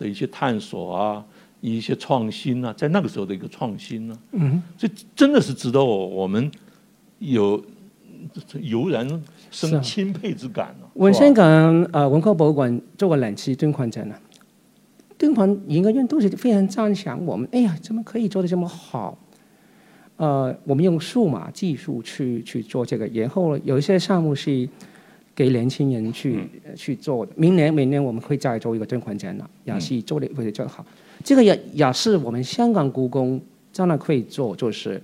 [0.00, 1.24] 的一些探索啊，
[1.60, 6.50] 一些创新啊，在那个时候的一个创新呢，嗯，这真的是值得我我们
[7.20, 7.62] 有。
[8.60, 9.08] 油然
[9.50, 10.86] 生钦佩之感呢。
[10.92, 14.14] 我香港呃文科博物馆做过两次敦煌展呢，
[15.16, 17.48] 敦煌研究院都是非常赞赏我们。
[17.50, 19.16] 哎呀，怎么可以做的这么好？
[20.18, 24.68] 呃，我们用数码技术去去做这个，然后有一些项目是
[25.40, 26.38] 给年轻人去
[26.76, 27.32] 去做的。
[27.34, 30.84] 明年明年我们会再做一个敦煌展览，也是做的会的最好。
[31.24, 33.40] 这个也也是我们香港故宫
[33.72, 35.02] 将来可以做，就是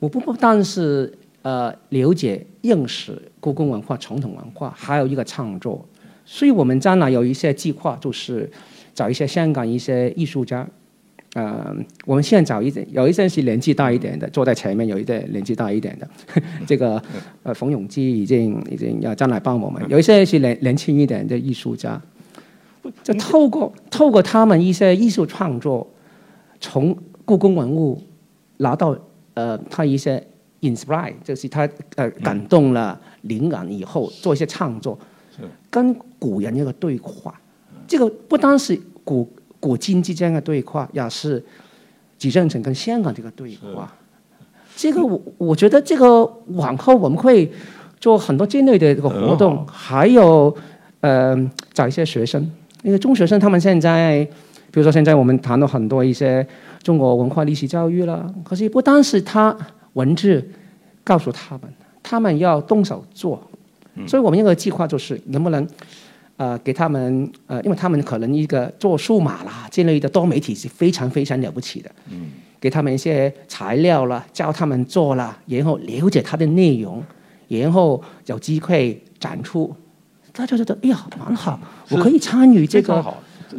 [0.00, 1.12] 我不不但是。
[1.42, 5.82] 呃，了解认识故宫文化、传统文化，还有一个创作，
[6.22, 8.46] 所以我们将来有一些计划，就是
[8.92, 10.68] 找一些香港一些艺术家，
[11.34, 16.08] 呃，我们现在找一阵，有一些是年纪大一点的，坐在前面，有一阵年纪大一点的，
[16.66, 17.02] 这个
[17.42, 22.00] 呃，冯永基已经已经要将来帮我们，有一些是年年轻一点的艺术家，
[23.02, 25.88] 就透过透过他们一些艺术创作，
[26.60, 28.02] 从故宫文物
[28.56, 28.96] 拿到
[29.34, 30.22] 呃，他一些。
[30.62, 31.66] inspire 就是他
[31.96, 34.98] 呃感动了灵感以后做一些创作，
[35.70, 37.40] 跟古人一个对话，
[37.88, 39.26] 这个不单是古
[39.60, 41.40] 古今之间的对话，也是
[42.18, 43.92] 几任城跟香港这个对话。
[44.74, 47.52] 这个我我觉得这个往后我们会
[48.00, 50.52] 做很多这类的这个活动，还有
[51.00, 51.36] 呃
[51.72, 52.50] 找一些学生，
[52.82, 54.24] 因为中学生他们现在，
[54.70, 56.44] 比如说现在我们谈了很多一些
[56.82, 59.56] 中国文化历史教育了，可是不单是他。
[59.94, 60.48] 文字
[61.02, 61.62] 告诉他们，
[62.00, 63.42] 他们要动手做，
[64.06, 65.66] 所以我们一个计划就是能不能，
[66.40, 77.02] 呃，给他们呃，因为他们可能一个做数码啦这类的多媒体是非常非常了不起的，嗯给他们一些材料啦，教他们做了，然后了解它的内容，
[77.48, 79.70] 然后有机会展出，
[80.32, 83.04] 大家觉得哎呀蛮好，我可以参与这个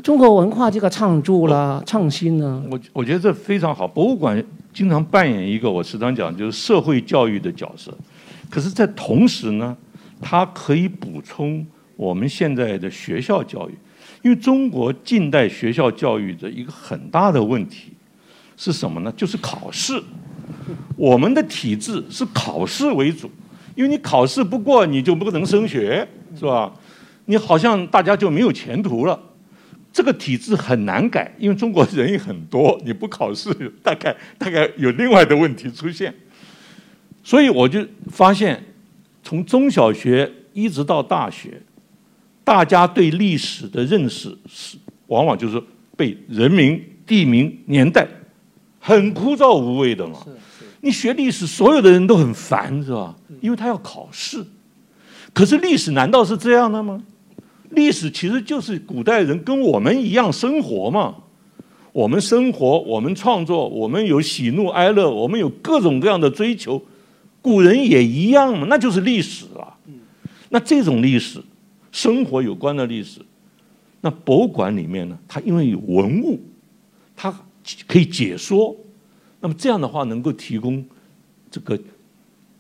[0.02, 2.64] 中国文化这个创作啦创新呢。
[2.72, 7.96] 我我觉得这非常好，博物馆经常扮演一个我时常讲就是社会教育的角色，
[8.50, 9.78] 可是，在同时呢，
[10.20, 11.64] 它可以补充
[12.02, 13.74] 我们现在的学校教育，
[14.24, 17.92] 因为中国近代学校教育的一个很大的问题。
[18.58, 19.14] 是什么呢？
[19.16, 20.02] 就是考试。
[20.96, 23.30] 我们的体制是考试为主，
[23.76, 26.74] 因为你考试不过，你就不能升学，是吧？
[27.26, 29.20] 你好像大家就没有前途了。
[29.94, 36.12] 这个体制很难改，因为中国人也很多，你不考试，大概大概有另外的问题出现。
[37.24, 38.64] 所以我就发现，
[39.22, 41.62] 从中小学一直到大学，
[42.44, 44.78] 大家对历史的认识是
[45.08, 45.62] 往往就是
[45.96, 48.08] 被人名、地名、年代。
[48.84, 50.18] 很枯燥无味的嘛，
[50.82, 53.16] 你学历史，所有的人都很烦，是吧？
[53.40, 54.44] 因为他要考试。
[55.34, 57.04] 可是历史难道是这样的吗？
[57.70, 61.16] 历史其实就是古代人跟我们一样生活嘛。
[61.94, 66.82] 我们生活，我们创作，我们有喜怒哀乐，我们有各种各样的追求。
[67.42, 69.78] 古人也一样嘛，那就是历史啊。
[70.50, 71.40] 那这种历史，
[71.92, 73.22] 生活有关的历史，
[74.02, 76.40] 那博物馆里面呢，它因为有文物，
[77.16, 77.34] 它。
[77.88, 78.76] 可以解说，
[79.40, 80.84] 那么这样的话能够提供
[81.52, 81.80] 这个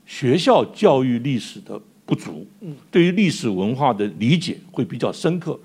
[0.06, 2.46] 学校教育历史的不足，
[2.91, 5.60] 对于历史文化的理解会比较深刻。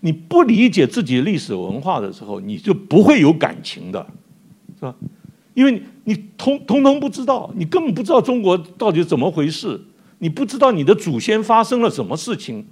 [0.00, 4.04] 你不理解自己历史文化的时候，你就不会有感情的，
[4.76, 4.96] 是吧？
[5.52, 9.78] 因为你通通通不知道，你根本不知道中国到底怎么回事，
[10.20, 12.66] 你不知道你的祖先发生了什么事情，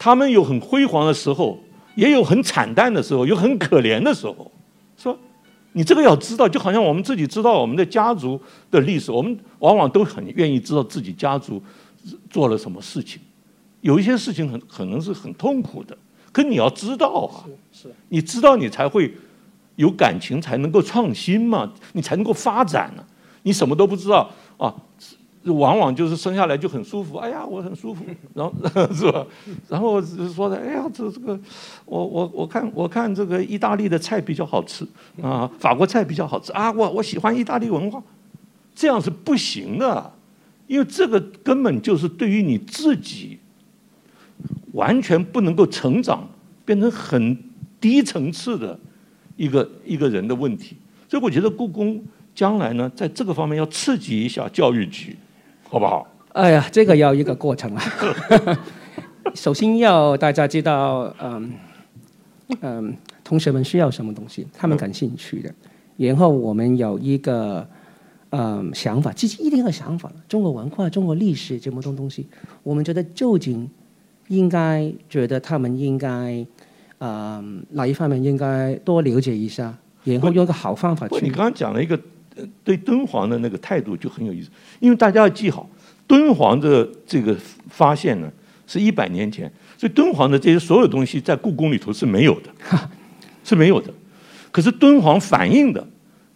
[0.00, 1.60] 他们有很辉煌的时候，
[1.94, 4.50] 也有很惨淡的时候，有很可怜的时候，
[4.96, 5.16] 是吧？
[5.72, 11.62] 你这个要知道，就好像我们自己知道我们的家族的历史，我们往往都很愿意知道自己家族
[12.30, 13.20] 做了什么事情。
[13.82, 15.96] 有一些事情很可能是很痛苦的，
[16.32, 19.14] 可你要知道啊，是，你知道你才会
[19.76, 23.04] 有感情，才能够创新嘛，你才能够发展呢。
[23.42, 24.74] 你什么都不知道啊。
[25.44, 28.52] 往往就是生下来就很舒服，哎呀，我很舒服， 然后
[28.92, 29.26] 是吧？
[29.68, 31.38] 然后说的，哎呀，这这个，
[31.86, 34.86] 我我我看我看这个意大利的菜比较好吃
[35.22, 38.02] 啊，法国菜比较好吃啊，我我喜欢意大利文化，
[38.74, 40.12] 这样是不行的，
[40.66, 43.38] 因为这个根本就是对于你自己
[44.72, 46.28] 完全不能够成长，
[46.66, 47.36] 变成很
[47.80, 48.78] 低层次的
[49.36, 50.76] 一个一个人的问题。
[51.08, 52.00] 所以我觉得故宫
[52.34, 55.16] 将来呢，在这个方面要刺激一下教育局。
[55.70, 56.06] 好不好？
[56.32, 57.82] 哎呀，这个要一个过程啊。
[59.34, 61.52] 首先要大家知道，嗯
[62.60, 65.54] 嗯，同学们需要什么东西，他们感兴趣的。
[65.96, 67.64] 然后我们有一个
[68.30, 70.10] 嗯想法，其实一定要想法。
[70.28, 72.26] 中国文化、中国历史这么多东西，
[72.64, 73.70] 我们觉得究竟
[74.26, 76.44] 应该觉得他们应该
[76.98, 81.24] 嗯哪一方面应该多了解一下，然后用一个好方法去。
[81.24, 81.96] 你刚刚讲了一个。
[82.62, 84.50] 对敦煌的那个态度就很有意思，
[84.80, 85.68] 因为大家要记好，
[86.06, 87.36] 敦煌的这个
[87.68, 88.30] 发现呢
[88.66, 92.50] 是一百年前，所以敦煌的这些所有东西在故宫里头是没有的，
[93.44, 93.92] 是没有的。
[94.50, 95.86] 可是敦煌反映的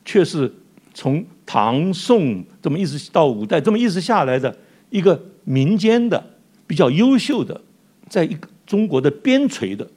[0.05, 0.53] 却是
[0.93, 4.57] 从唐宋这么一直到五代这么一直下来的
[4.91, 6.25] 一个民间的
[6.67, 7.61] 比较优秀的，
[8.09, 9.89] 在一个中国的边陲的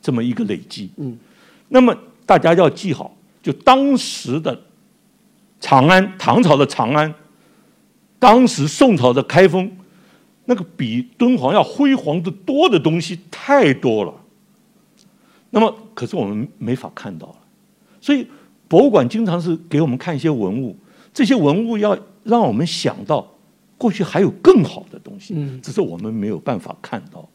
[0.00, 0.90] 这么一个累积。
[0.96, 1.16] 嗯，
[1.68, 4.58] 那么大家要记好，就当时的。
[5.60, 7.12] 长安，唐朝的长安，
[8.18, 9.70] 当时宋朝的开封，
[10.44, 14.14] 那个比敦煌要辉煌的多的东西太多了。
[15.50, 17.36] 那么，可是我们没法看到了。
[18.00, 18.26] 所以，
[18.68, 20.76] 博物馆经常是给我们看一些文物，
[21.14, 23.26] 这些文物要让我们想到
[23.78, 27.26] 过去还有更好的东西，只是我们没有办法看到。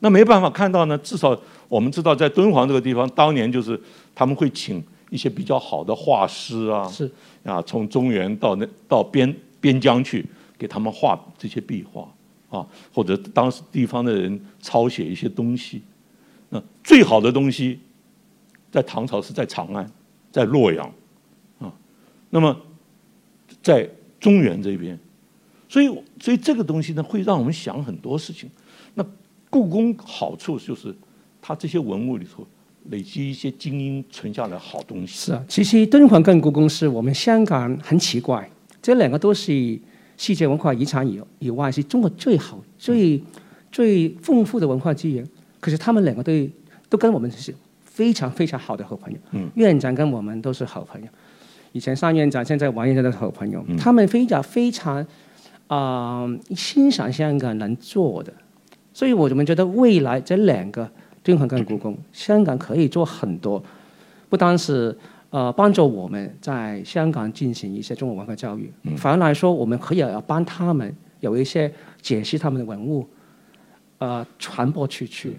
[0.00, 0.96] 那没办法看到呢？
[0.98, 1.36] 至少
[1.68, 3.80] 我们知道，在敦煌这个地方，当年就是
[4.14, 4.82] 他们会请。
[5.10, 7.10] 一些比较好的画师啊，是
[7.44, 10.26] 啊，从中原到那到边边疆去
[10.58, 12.12] 给他们画这些壁画
[12.50, 15.82] 啊，或者当时地方的人抄写一些东西。
[16.48, 17.78] 那最好的东西
[18.70, 19.88] 在唐朝是在长安，
[20.32, 20.92] 在洛阳
[21.60, 21.72] 啊。
[22.30, 22.56] 那么
[23.62, 23.88] 在
[24.18, 24.98] 中原这边，
[25.68, 25.86] 所以
[26.20, 28.50] 所以这个东西呢，会让我们想很多事情。
[28.94, 29.06] 那
[29.48, 30.94] 故宫好处就是
[31.40, 32.44] 它这些文物里头。
[32.90, 35.14] 累积一些精英存下来好东西。
[35.14, 38.48] 是啊，其实敦煌跟故宫是我们香港很奇怪，
[38.80, 39.78] 这两个都是
[40.16, 43.22] 世界文化遗产以以外，是中国最好、最
[43.70, 45.26] 最丰富的文化资源。
[45.60, 46.32] 可是他们两个都
[46.88, 49.18] 都跟我们是非常非常好的好朋友。
[49.32, 51.08] 嗯，院长跟我们都是好朋友。
[51.72, 55.06] 以前尚院长，现在王院长的好朋友，他们非常非常
[55.66, 56.24] 啊、
[56.54, 58.32] 欣赏香港能做的，
[58.92, 60.88] 所以我们觉得未来这两个
[61.26, 63.60] 敦煌跟故宫，香港可以做很多，
[64.28, 64.96] 不单是
[65.30, 73.04] 呃帮助我们在香港进行一些中国文化教育，反而来说，我们可以要帮他们有一些解析他们的文物，
[73.98, 75.36] 呃传播出去，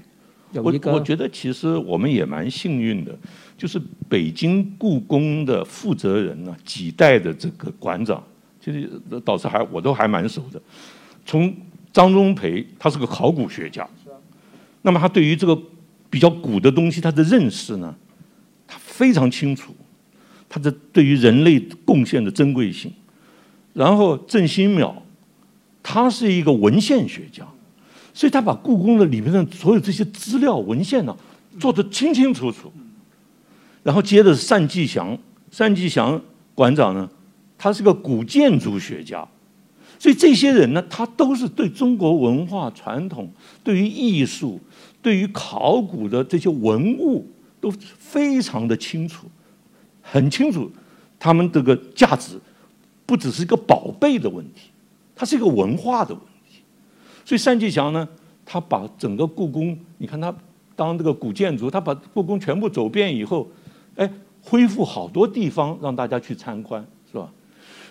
[0.52, 3.18] 有我一个我觉得其实我们也蛮幸运的，
[3.58, 8.22] 就是北京故宫的负责人呢，几代的这个馆长，
[8.60, 8.92] 其实
[9.24, 10.62] 导师还我都还蛮熟的。
[11.26, 11.56] 从
[11.94, 13.88] 张忠培，他是个考古学家，
[14.82, 15.58] 那么他对于这个
[16.10, 17.94] 比较古的东西，他的认识呢，
[18.68, 19.76] 他非常清楚，
[20.48, 22.92] 他的对于人类贡献的珍贵性。
[23.74, 24.94] 然后郑新淼，
[25.84, 27.46] 他是一个文献学家，
[28.14, 31.16] 所以他把故宫的里面的所有这些资料文献呢
[31.60, 32.72] 做得清清楚楚。
[33.84, 35.18] 然后接着是单霁翔，
[35.56, 36.20] 单霁翔
[36.56, 37.10] 馆长呢，
[37.58, 39.26] 他是个古建筑学家，
[40.00, 43.32] 所以这些人呢，他都是对中国文化传统、
[43.64, 44.60] 对于艺术、
[45.08, 47.26] 对于考古的这些文物
[47.62, 49.26] 都非常的清楚，
[50.02, 50.70] 很清楚
[51.18, 52.38] 他们这个价值
[53.06, 54.64] 不只是一个宝贝的问题，
[55.16, 56.62] 它是一个文化的问题。
[57.24, 58.06] 所以单霁翔呢，
[58.46, 60.36] 他把整个故宫，你看他
[60.76, 63.50] 当这个古建筑，他把故宫全部走遍以后，
[63.96, 67.32] 哎，恢复好多地方让大家去参观，是吧？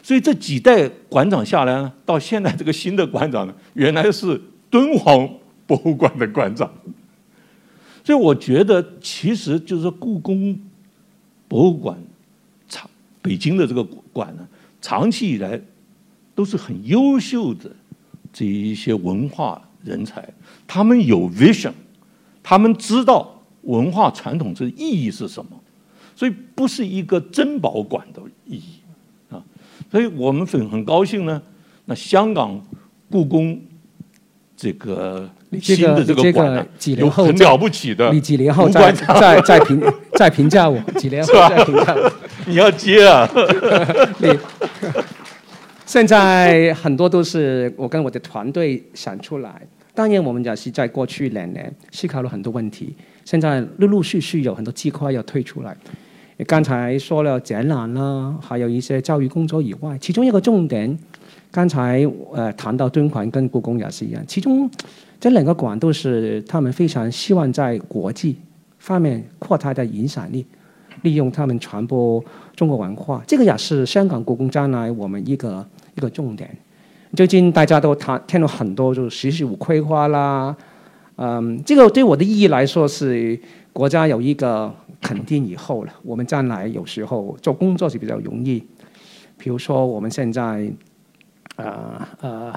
[0.03, 4.39] 所以这几代馆长下来呢，到现在这个新的馆长呢，原来是
[4.69, 5.27] 敦煌
[5.67, 6.71] 博物馆的馆长。
[8.07, 10.57] 所以我觉得，其实就是故宫
[11.49, 11.99] 博物馆
[12.69, 12.89] 长
[13.21, 13.83] 北京的这个
[14.13, 14.47] 馆呢，
[14.81, 15.61] 长期以来
[16.33, 17.69] 都是很优秀的
[18.33, 20.25] 这一些文化人才，
[20.69, 21.73] 他们有 vision，
[22.45, 25.61] 他们知道文化传统之意义是什么，
[26.15, 28.79] 所以不是一个珍宝馆的意义
[29.31, 29.43] 啊。
[29.91, 31.43] 所以我们很很高兴呢，
[31.87, 32.65] 那香港
[33.11, 33.61] 故宫
[34.57, 35.29] 这个
[35.61, 39.83] 新的这个这个，几有年后很了不起的你几年后再再再评
[40.15, 42.13] 再评价我，几年后再评价我。
[42.47, 43.29] 你要接啊，
[44.19, 44.29] 你
[45.85, 49.61] 现在很多都是我跟我的团队想出来。
[49.95, 52.95] 当然，我们也是在过去两年思考了很多问题，
[53.25, 55.75] 现在陆陆续续有很多计划要推出来。
[56.47, 60.99] 刚才说了展览啦，还有一些教育工作以外，其中一个重点，
[61.51, 64.71] 刚才呃谈到敦煌跟故宫也是一样，其中
[65.19, 68.37] 这两个馆都是他们非常希望在国际
[68.79, 70.47] 方面扩大的影响力，
[71.03, 72.23] 利用他们传播
[72.55, 76.49] 中国文化，这个也是香港故宫将来我们一个一个重点。
[77.15, 80.55] 最近大家都谈听了很多，就是“十四五”规划啦，
[81.17, 83.39] 嗯，这个对我的意义来说是
[83.73, 88.63] 国家有一个肯定以后了，我们将来有时候做工作是比较容易。
[89.39, 90.71] 比如说我们现在，
[91.57, 92.53] 呃呃，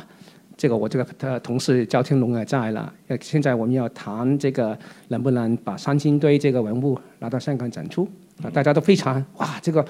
[0.59, 8.05] 这个我这个呃同事焦天龙也在了，呃，现在我们要谈这个能不能把三星堆这个文物拿到香港展出
[8.43, 8.51] 啊？
[8.51, 9.85] 大家都非常哇，这个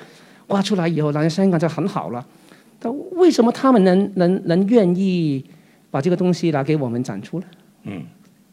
[0.49, 2.23] 挖出来以后拿到香港就很好了。
[2.77, 5.43] 但为什么他们能能能愿意
[5.89, 7.45] 把这个东西拿给我们展出呢？
[7.85, 8.03] 嗯，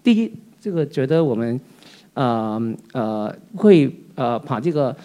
[0.02, 1.60] 第一，这个觉得我们
[2.14, 2.58] 呃
[2.94, 4.96] 呃会呃把这个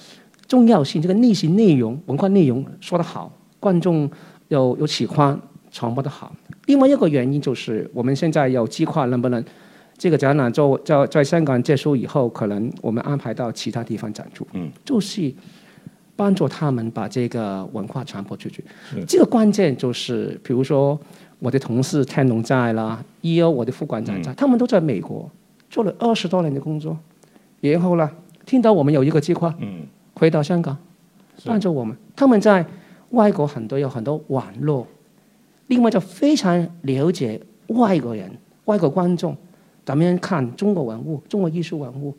[0.47, 4.09] 重要性、这个历史内容、文化内容说得好，观众
[4.47, 5.37] 有有喜欢，
[5.73, 6.33] 传播的好。
[6.71, 9.43] 另外一个原因就是我们现在有计划，能不能
[9.97, 15.33] 这个展览在在在香港结束以后，可能我们安排到其他地方展出，嗯，就是
[16.15, 18.63] 帮助他们把这个文化传播出去。
[18.89, 19.03] 是。
[19.05, 20.97] 这个关键就是，比如说
[21.39, 25.29] 我的同事天龙在啦，一欧我的副馆长在，他们都在美国
[25.69, 26.97] 做了二十多年的工作，
[27.59, 28.09] 然后呢，
[28.45, 30.77] 听到我们有一个计划，嗯，回到香港，
[31.37, 31.49] 是。
[31.49, 31.93] 帮助我们。
[32.15, 32.65] 他们在
[33.09, 34.87] 外国很多有很多网络，
[35.71, 38.29] 另外就非常了解外国人、
[38.65, 39.33] 外国观众
[39.85, 42.13] 怎么样看中国文物、中国艺术文物。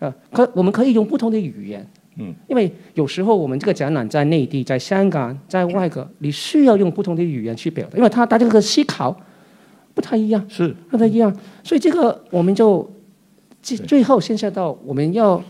[0.00, 9.16] 呃，可我们可以用不同的语言，嗯，因为有时候我们这个展览在内地、在香港、在外国，你需要用不同的语言去表达，因为他大家的思考
[9.94, 10.44] 不太一样。
[10.48, 11.32] 是不太一样。
[11.62, 12.90] 所以这个我们就
[13.62, 15.40] 最最后现在到我们要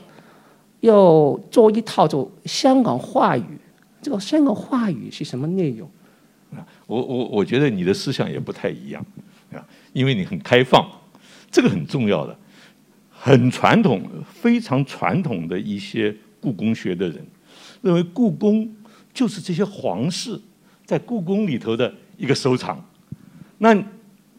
[0.80, 3.58] 要做一套就香港话语，
[4.02, 5.88] 这个香港话语是什么内容？
[6.86, 9.04] 我我我觉得你的思想也不太一样
[9.52, 10.86] 啊，因为你很开放，
[11.50, 12.36] 这个很重要的，
[13.10, 17.26] 很传统、非常传统的一些故宫学的人，
[17.82, 18.68] 认为故宫
[19.14, 20.40] 就是这些皇室
[20.84, 22.84] 在故宫里头的一个收藏，
[23.58, 23.76] 那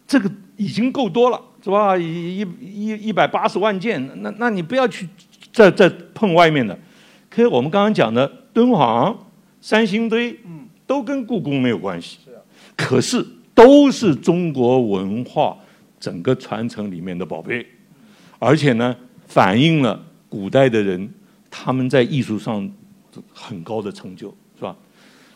[0.05, 1.97] 这个已经够多了，是吧？
[1.97, 5.07] 一一一百八十万件，那那你不要去
[5.51, 6.78] 再再碰外面的。
[7.30, 9.18] 可是我们刚刚讲的敦煌
[9.59, 10.38] 三星堆，
[10.86, 12.20] 都跟故宫没有关系，
[12.76, 15.58] 可是都是中国文化
[16.00, 17.66] 整个传承里面的宝贝，
[18.40, 18.96] 而且呢，
[19.28, 21.10] 反映了古代的人
[21.50, 22.70] 他们在艺术上
[23.32, 24.76] 很高的成就，是吧？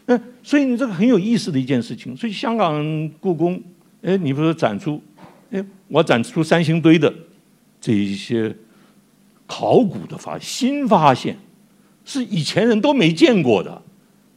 [0.06, 2.16] 那所以你这个很有意思的一件事情。
[2.16, 3.62] 所以香港故宫，
[4.02, 5.02] 哎，你不是展出，
[5.52, 7.14] 哎，我展出三星堆的
[7.80, 8.56] 这一些
[9.45, 11.38] 考古的发新发现，
[12.04, 13.82] 是以前人都没见过的。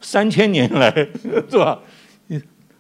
[0.01, 0.91] 三千年来，
[1.49, 1.79] 是吧？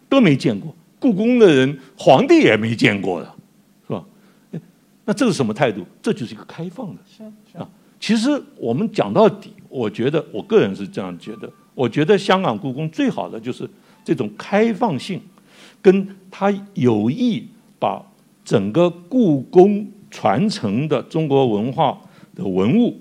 [0.09, 3.35] 都没见过，故宫的人，皇帝也没见过的，
[3.87, 4.05] 是吧？
[5.05, 5.87] 那这是什么态度？
[6.03, 7.01] 这就是一个开放的。
[7.07, 7.23] 是
[7.57, 7.69] 啊。
[8.01, 11.51] 其实我们讲到底，我觉得我个人是这样觉得。
[11.75, 13.69] 我觉得香港故宫最好的就是
[14.05, 15.21] 这种开放性，
[15.81, 17.47] 跟他有意
[17.79, 18.03] 把
[18.45, 21.99] 整个故宫传承的中国文化
[22.35, 22.99] 的文物。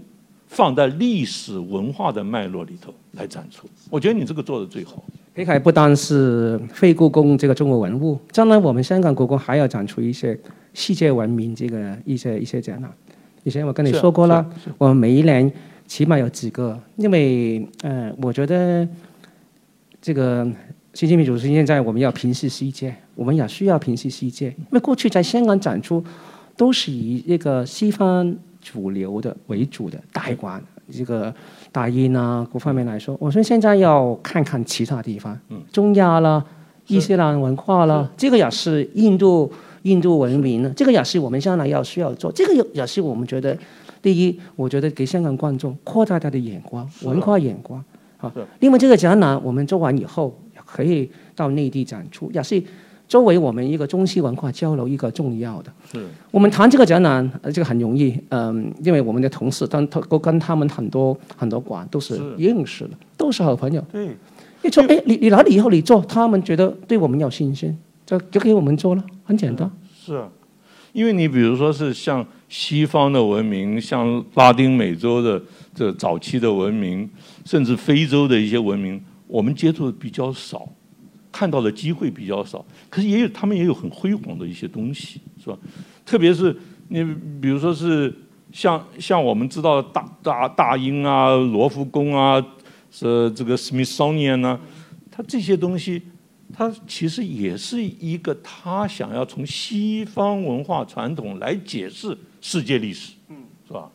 [0.50, 5.02] 放在历史文化的脉络里头来展出，我觉得你这个做的最好。
[5.32, 10.38] 北海不单是非故宫这个中国文物，将来我们香港故宫还要展出一些
[10.74, 12.92] 世界文明这个一些一些展览。
[13.44, 14.44] 以前我跟你说过了，
[14.80, 15.50] 我们每一年
[15.86, 18.86] 起码有几个，因为呃，我觉得
[20.02, 20.46] 这个
[20.96, 26.04] 习近平主席现在我们要平视世界，我们也需要平视世界，因为过去在香港展出
[26.58, 28.36] 都是以一个西方。
[28.72, 30.62] 主流的为主的大馆，
[30.92, 31.34] 这个
[31.72, 35.36] 大英啊，各方面来说，我说现在要看看其他地方，
[35.72, 36.46] 中亚啦、
[36.86, 39.52] 伊斯兰文化啦，这个也是印度
[39.82, 43.58] 印度文明呢，这个也是我们将来要需要做，这个也也是我们觉得，
[44.04, 47.84] 第一，我觉得给香港观众扩大他的眼光，文化眼光
[48.18, 48.32] 啊。
[48.60, 52.64] 另外，这个展览我们做完以后，可以到内地展出，也是。
[53.10, 63.84] 作为我们一个中西文化交流一个重要的，是我们谈这个展览，这个很容易，嗯，因为我们的同事，但他都跟他们很多很多馆都是认识的，都是好朋友。
[63.92, 64.16] 对，
[64.62, 69.70] 一说哎，你你来了以后你做，他们觉得对我们有信心，就就给我们做了，很简单。
[70.00, 70.30] 是啊，
[70.94, 75.42] 因为你比如说是像西方的文明，像拉丁美洲的
[75.74, 77.10] 这早期的文明，
[77.44, 80.70] 甚至非洲的一些文明，我们接触的比较少。
[81.32, 85.58] 看到的机会比较少，可是也有他们也有很辉煌的一些东西，是吧？
[86.06, 86.56] 特别是
[86.88, 87.04] 你
[87.40, 88.12] 比如说是
[88.52, 92.44] 像像我们知道大大大英啊、罗浮宫啊、
[92.90, 94.60] 是这个 Smithsonian 呢，
[95.12, 96.02] 它这些东西，
[96.52, 103.90] 它其实也是一个他想要从西方文化传统来解释世界历史，嗯，是吧？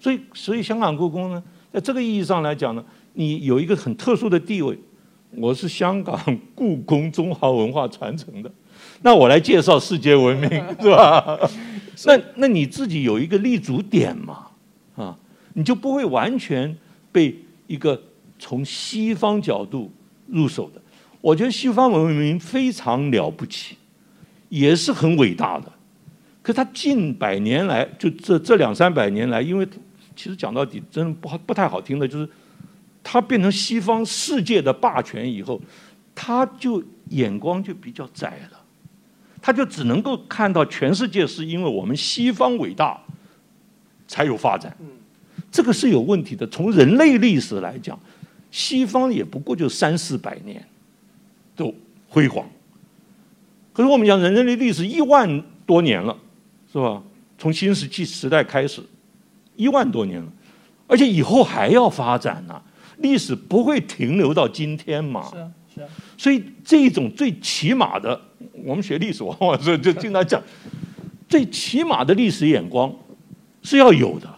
[0.00, 4.78] 所以所以香港故宫呢，在这个意义上来讲呢，你有一个很特殊的地位。
[5.32, 6.20] 我是香港
[6.54, 8.50] 故宫中华文化传承的，
[9.02, 10.50] 那我来介绍世界文明
[10.80, 11.38] 是吧？
[12.04, 14.48] 那那你自己有一个立足点嘛？
[14.96, 15.16] 啊，
[15.54, 16.76] 你就不会完全
[17.12, 17.34] 被
[17.68, 18.00] 一个
[18.38, 19.90] 从西方角度
[20.26, 20.82] 入手的。
[21.20, 23.76] 我觉得西方文明非常了不起，
[24.48, 25.72] 也是很伟大的。
[26.42, 29.66] 可它近百年来，就这这两三百年来，因为
[30.16, 32.28] 其实讲到底，真不好不太好听的，就是。
[33.12, 35.60] 他变成西方世界的霸权以后，
[36.14, 38.60] 他就眼光就比较窄了，
[39.42, 43.02] 他就只能够看到全世界是因为我们西方伟大
[44.06, 44.76] 才有发展，
[45.50, 46.46] 这个是有问题的。
[46.46, 47.98] 从人类历史来讲，
[48.52, 50.64] 西方也不过就三四百年
[51.56, 51.74] 都
[52.08, 52.46] 辉煌，
[53.72, 56.16] 可是我们讲人类历史一万多年了，
[56.72, 57.02] 是吧？
[57.36, 58.80] 从新石器时代开始，
[59.56, 60.32] 一万多年了，
[60.86, 62.62] 而且以后还要发展呢。
[63.00, 65.28] 历史不会停留到今天嘛？
[65.30, 65.88] 是啊，是啊。
[66.16, 68.18] 所以这种最起码的，
[68.64, 70.42] 我们学历史往往是就经常讲，
[71.28, 72.92] 最起码的历史眼光
[73.62, 74.28] 是要有的。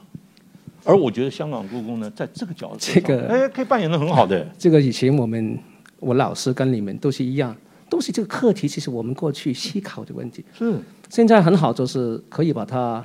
[0.84, 4.44] 而我觉得香港故宫呢，在这个角度，这个哎，可以扮演的很好的。
[4.58, 5.58] 这个以前我们
[6.00, 7.56] 我老师跟你们都是一样，
[7.88, 10.44] 都是这个课题，其实我们过去思考的问题。
[10.56, 10.76] 是。
[11.08, 13.04] 现在很好，就是可以把它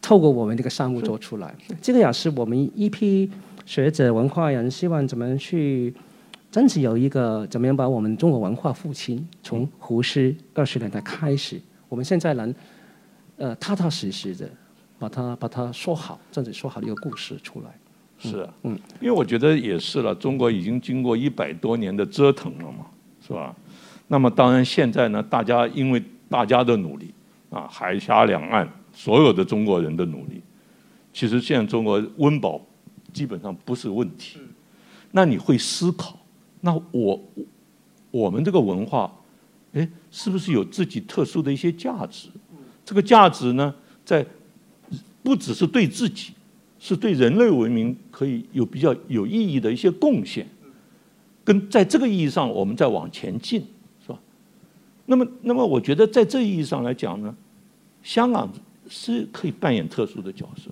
[0.00, 1.54] 透过我们这个商务做出来。
[1.80, 3.30] 这个也是我们一批。
[3.64, 5.94] 学者、文化人希望怎么去，
[6.50, 12.54] 真是有一个怎么样把我们中国文化复兴，从胡适二十年代开始，我们现在能，
[13.36, 14.48] 呃，踏踏实实的
[14.98, 17.66] 把它把它说好，真的说好的一个故事出来。
[18.18, 22.86] 是啊，嗯，因为我觉得也是了，中国已经经过一百多年的折腾了嘛，
[23.26, 23.54] 是吧？
[24.08, 27.14] 那么当然现在呢，大家因为大家的努力
[27.50, 30.42] 啊，海峡两岸所有的中国人的努力，
[31.12, 32.60] 其实现在中国温饱。
[33.12, 34.38] 基本上不是问题，
[35.10, 36.18] 那你会思考，
[36.60, 37.22] 那我
[38.10, 39.12] 我们这个文化，
[39.72, 42.28] 哎，是不是有自己特殊的一些价值？
[42.84, 44.26] 这个价值呢，在
[45.22, 46.32] 不只是对自己，
[46.78, 50.46] 是对人类文明可以有比较有意义的一些贡献。
[51.44, 53.60] 跟在这个意义上，我们再往前进，
[54.04, 54.18] 是吧？
[55.06, 57.34] 那么，那么我觉得在这意义上来讲呢，
[58.02, 58.48] 香港
[58.88, 60.70] 是可以扮演特殊的角色。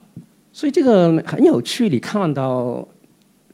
[0.53, 2.87] 所以这个很有趣，你看到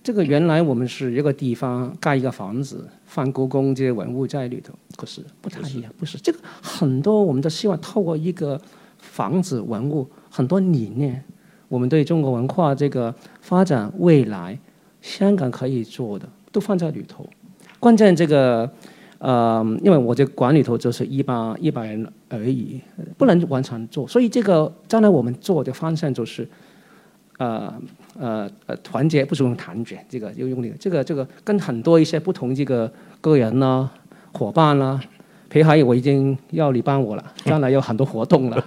[0.03, 8.59] 这个原来我们是一个地方盖一个房子，放故宫这些文物在里头，可是不太一样，不是这个很多我们都希望透过一个
[8.99, 11.23] 房子文物很多理念，
[11.69, 14.59] 我们对中国文化这个发展未来，
[15.03, 17.29] 香港可以做的都放在里头。
[17.79, 18.69] 关键这个
[19.19, 22.81] 呃，因为我这馆里头就是一百一百人而已，
[23.19, 26.49] 不能完全做，所以这个将来我们做的方向就是。
[27.39, 27.73] 呃
[28.19, 33.91] 呃呃，团结不是用团结，这个要用那个，这个这个跟很多一些不同这个个人呢、
[34.33, 34.99] 伙伴啦，
[35.51, 38.65] 裴海我已经要你帮我了， 将来有很多活动了。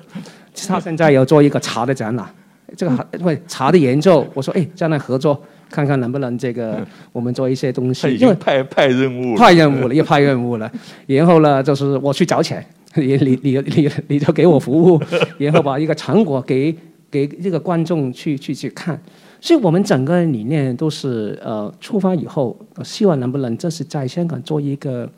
[0.67, 2.29] 他现在要做一个茶的展览，
[2.77, 8.13] 这个因为茶的研究，我说哎，将来合作看看能不能这个 我们做一些东西。
[8.17, 10.71] 因为派派任务，派任务了，又派任务了。
[11.07, 12.63] 然后呢，就是我去找钱，
[12.93, 15.01] 你你你你你就给我服务，
[15.39, 16.75] 然后把一个成果给。
[17.11, 18.99] 给这个观众去去去看，
[19.41, 25.09] 所以我们整个理念都是呃出发以后，希望能不能这是在香港做一个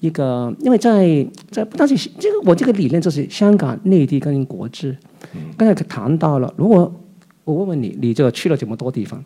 [0.00, 4.96] 一个，因为在在不但是这个我这个理念就是香港、内地跟国际。
[5.56, 6.92] 刚才谈到了，如果
[7.44, 9.22] 我问问你，你这个去了这么多地方，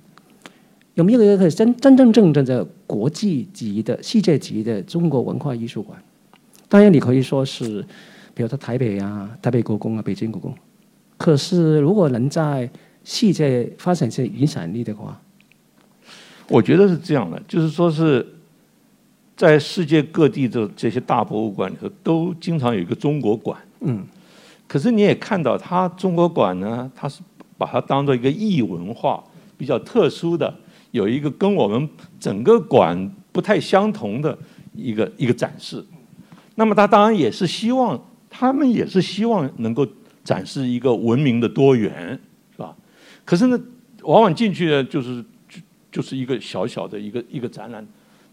[0.95, 5.97] 有没有一个真真正正正的国际级的世界级的中国文化艺术馆？
[6.69, 7.85] 当然，你可以说是，
[8.35, 10.53] 比如说台北啊，台北故宫啊，北京故宫。
[11.17, 12.69] 可是，如果能在
[13.05, 15.19] 世界发展些影响力的话，
[16.49, 18.27] 我觉得是这样的，就是说是
[19.37, 23.59] 在世界各地的这些大博物馆里头，都经常有一个中国馆。
[23.81, 24.05] 嗯。
[24.67, 27.21] 可是你也看到，它中国馆呢，它是
[27.57, 29.23] 把它当做一个异文化
[29.57, 30.53] 比较特殊的，
[30.91, 31.89] 有一个跟我们
[32.19, 34.37] 整个馆不太相同的
[34.75, 35.85] 一个一个展示。
[36.57, 39.87] 那么，他当然也是希望，他们也是希望能够。
[40.25, 42.19] 展示一个文明的多元，
[42.57, 42.75] 是吧？
[43.27, 43.61] 可是呢，
[44.03, 45.61] 往往进去呢，就是就
[45.93, 47.87] 就是一个小小的一个一个展览，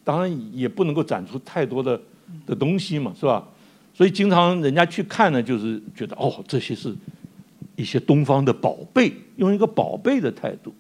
[0.04, 2.02] 当然也不能够展出太多的
[2.46, 3.46] 的东西嘛，是吧？
[3.94, 6.96] 所以经常人家去看呢，就是觉得哦，这些是
[7.76, 10.74] 一些东方的宝贝，用一个宝贝的态度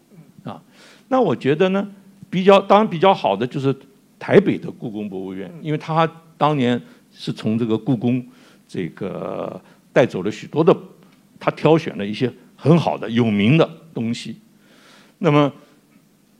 [0.45, 0.63] 啊。
[1.09, 1.85] 那我觉得呢，
[2.29, 3.75] 比较当然比较好的就是
[4.17, 6.81] 台北的故宫博物院，因为他当年
[7.13, 8.25] 是从这个故宫
[8.65, 10.73] 这个带走了许多的。
[11.41, 14.39] 他挑选了一些很好的、有名的东西。
[15.17, 15.51] 那么，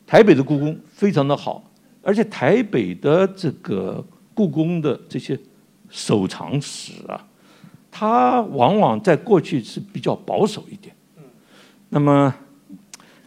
[0.05, 1.63] 台北的故宫非常的好，
[2.03, 5.37] 而且台北的这个故宫的这些
[5.89, 7.27] 收藏史啊，
[7.89, 10.95] 它往往在过去是比较保守一点。
[11.89, 12.33] 那么，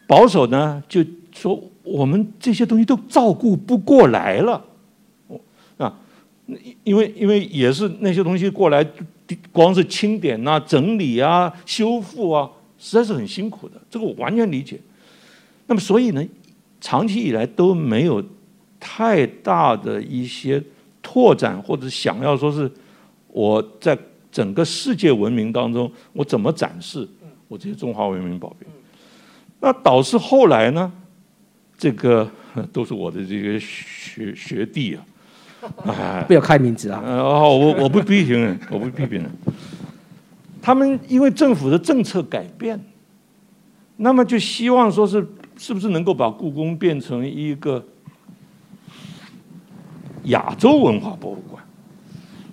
[0.06, 4.64] 保守呢，就说我们这些东西都照顾不过来了。
[5.76, 5.98] 啊，
[6.84, 8.86] 因为因为也是那些东西过来。
[9.53, 13.80] 光是清点呐、整理啊、修复啊，实在是很辛苦的。
[13.89, 14.78] 这个我完全理解。
[15.66, 16.24] 那么，所以呢，
[16.80, 18.22] 长期以来都没有
[18.78, 20.62] 太大的一些
[21.03, 22.70] 拓展，或者想要说是
[23.28, 23.99] 我在
[24.30, 27.09] 整个世界文明当中，我怎么展示
[27.49, 28.66] 我这些中华文明宝贝？
[29.61, 30.93] 那导致后来呢，
[31.78, 32.30] 这个
[32.72, 35.05] 都是我的这个学学弟啊。
[35.86, 37.02] 哎，不要开名字啊！
[37.04, 39.24] 哦，我我不批评，我不批评。
[40.60, 42.78] 他们因为政府的政策改变，
[43.96, 47.84] 那么就希望说是是不是能够把故宫变成一个
[50.24, 51.62] 亚洲文化博物馆？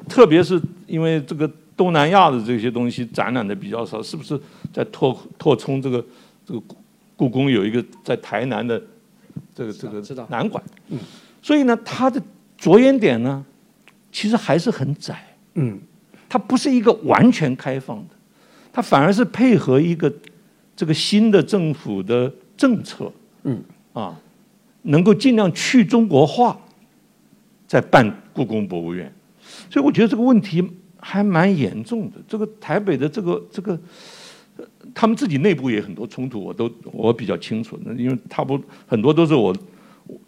[0.10, 4.40] 特别是因为这个东南亚的这些东西展览的比较少，是不是
[4.74, 6.06] 在拓拓充这个
[6.46, 6.62] 这个
[7.16, 8.82] 故宫有一个在台南的
[9.56, 10.64] 这个这个南馆？
[10.90, 11.00] 嗯，
[11.42, 12.22] 所以呢，他的。
[12.62, 13.44] 着眼点呢，
[14.12, 15.80] 其实还是很窄，嗯，
[16.30, 18.14] 它不是一个完全开放的，
[18.72, 20.14] 它反而是配合一个
[20.76, 23.12] 这个新的政府的政策，
[23.46, 24.16] 嗯，啊，
[24.84, 26.56] 能够尽量去中国化，
[27.66, 29.12] 在办故宫博物院，
[29.68, 30.64] 所以我觉得这个问题
[31.00, 32.18] 还蛮严重的。
[32.28, 33.80] 这个台北的这个这个，
[34.94, 39.52] 他们自己内部也很多冲突，我都我比较清楚，那因为他不很多都是我。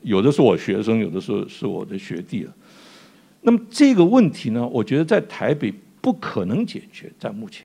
[0.02, 2.56] 有的是我学生，有的是是我的学弟了。
[3.42, 7.64] 那么这个问题呢，我觉得在台北不可能解决，在目前。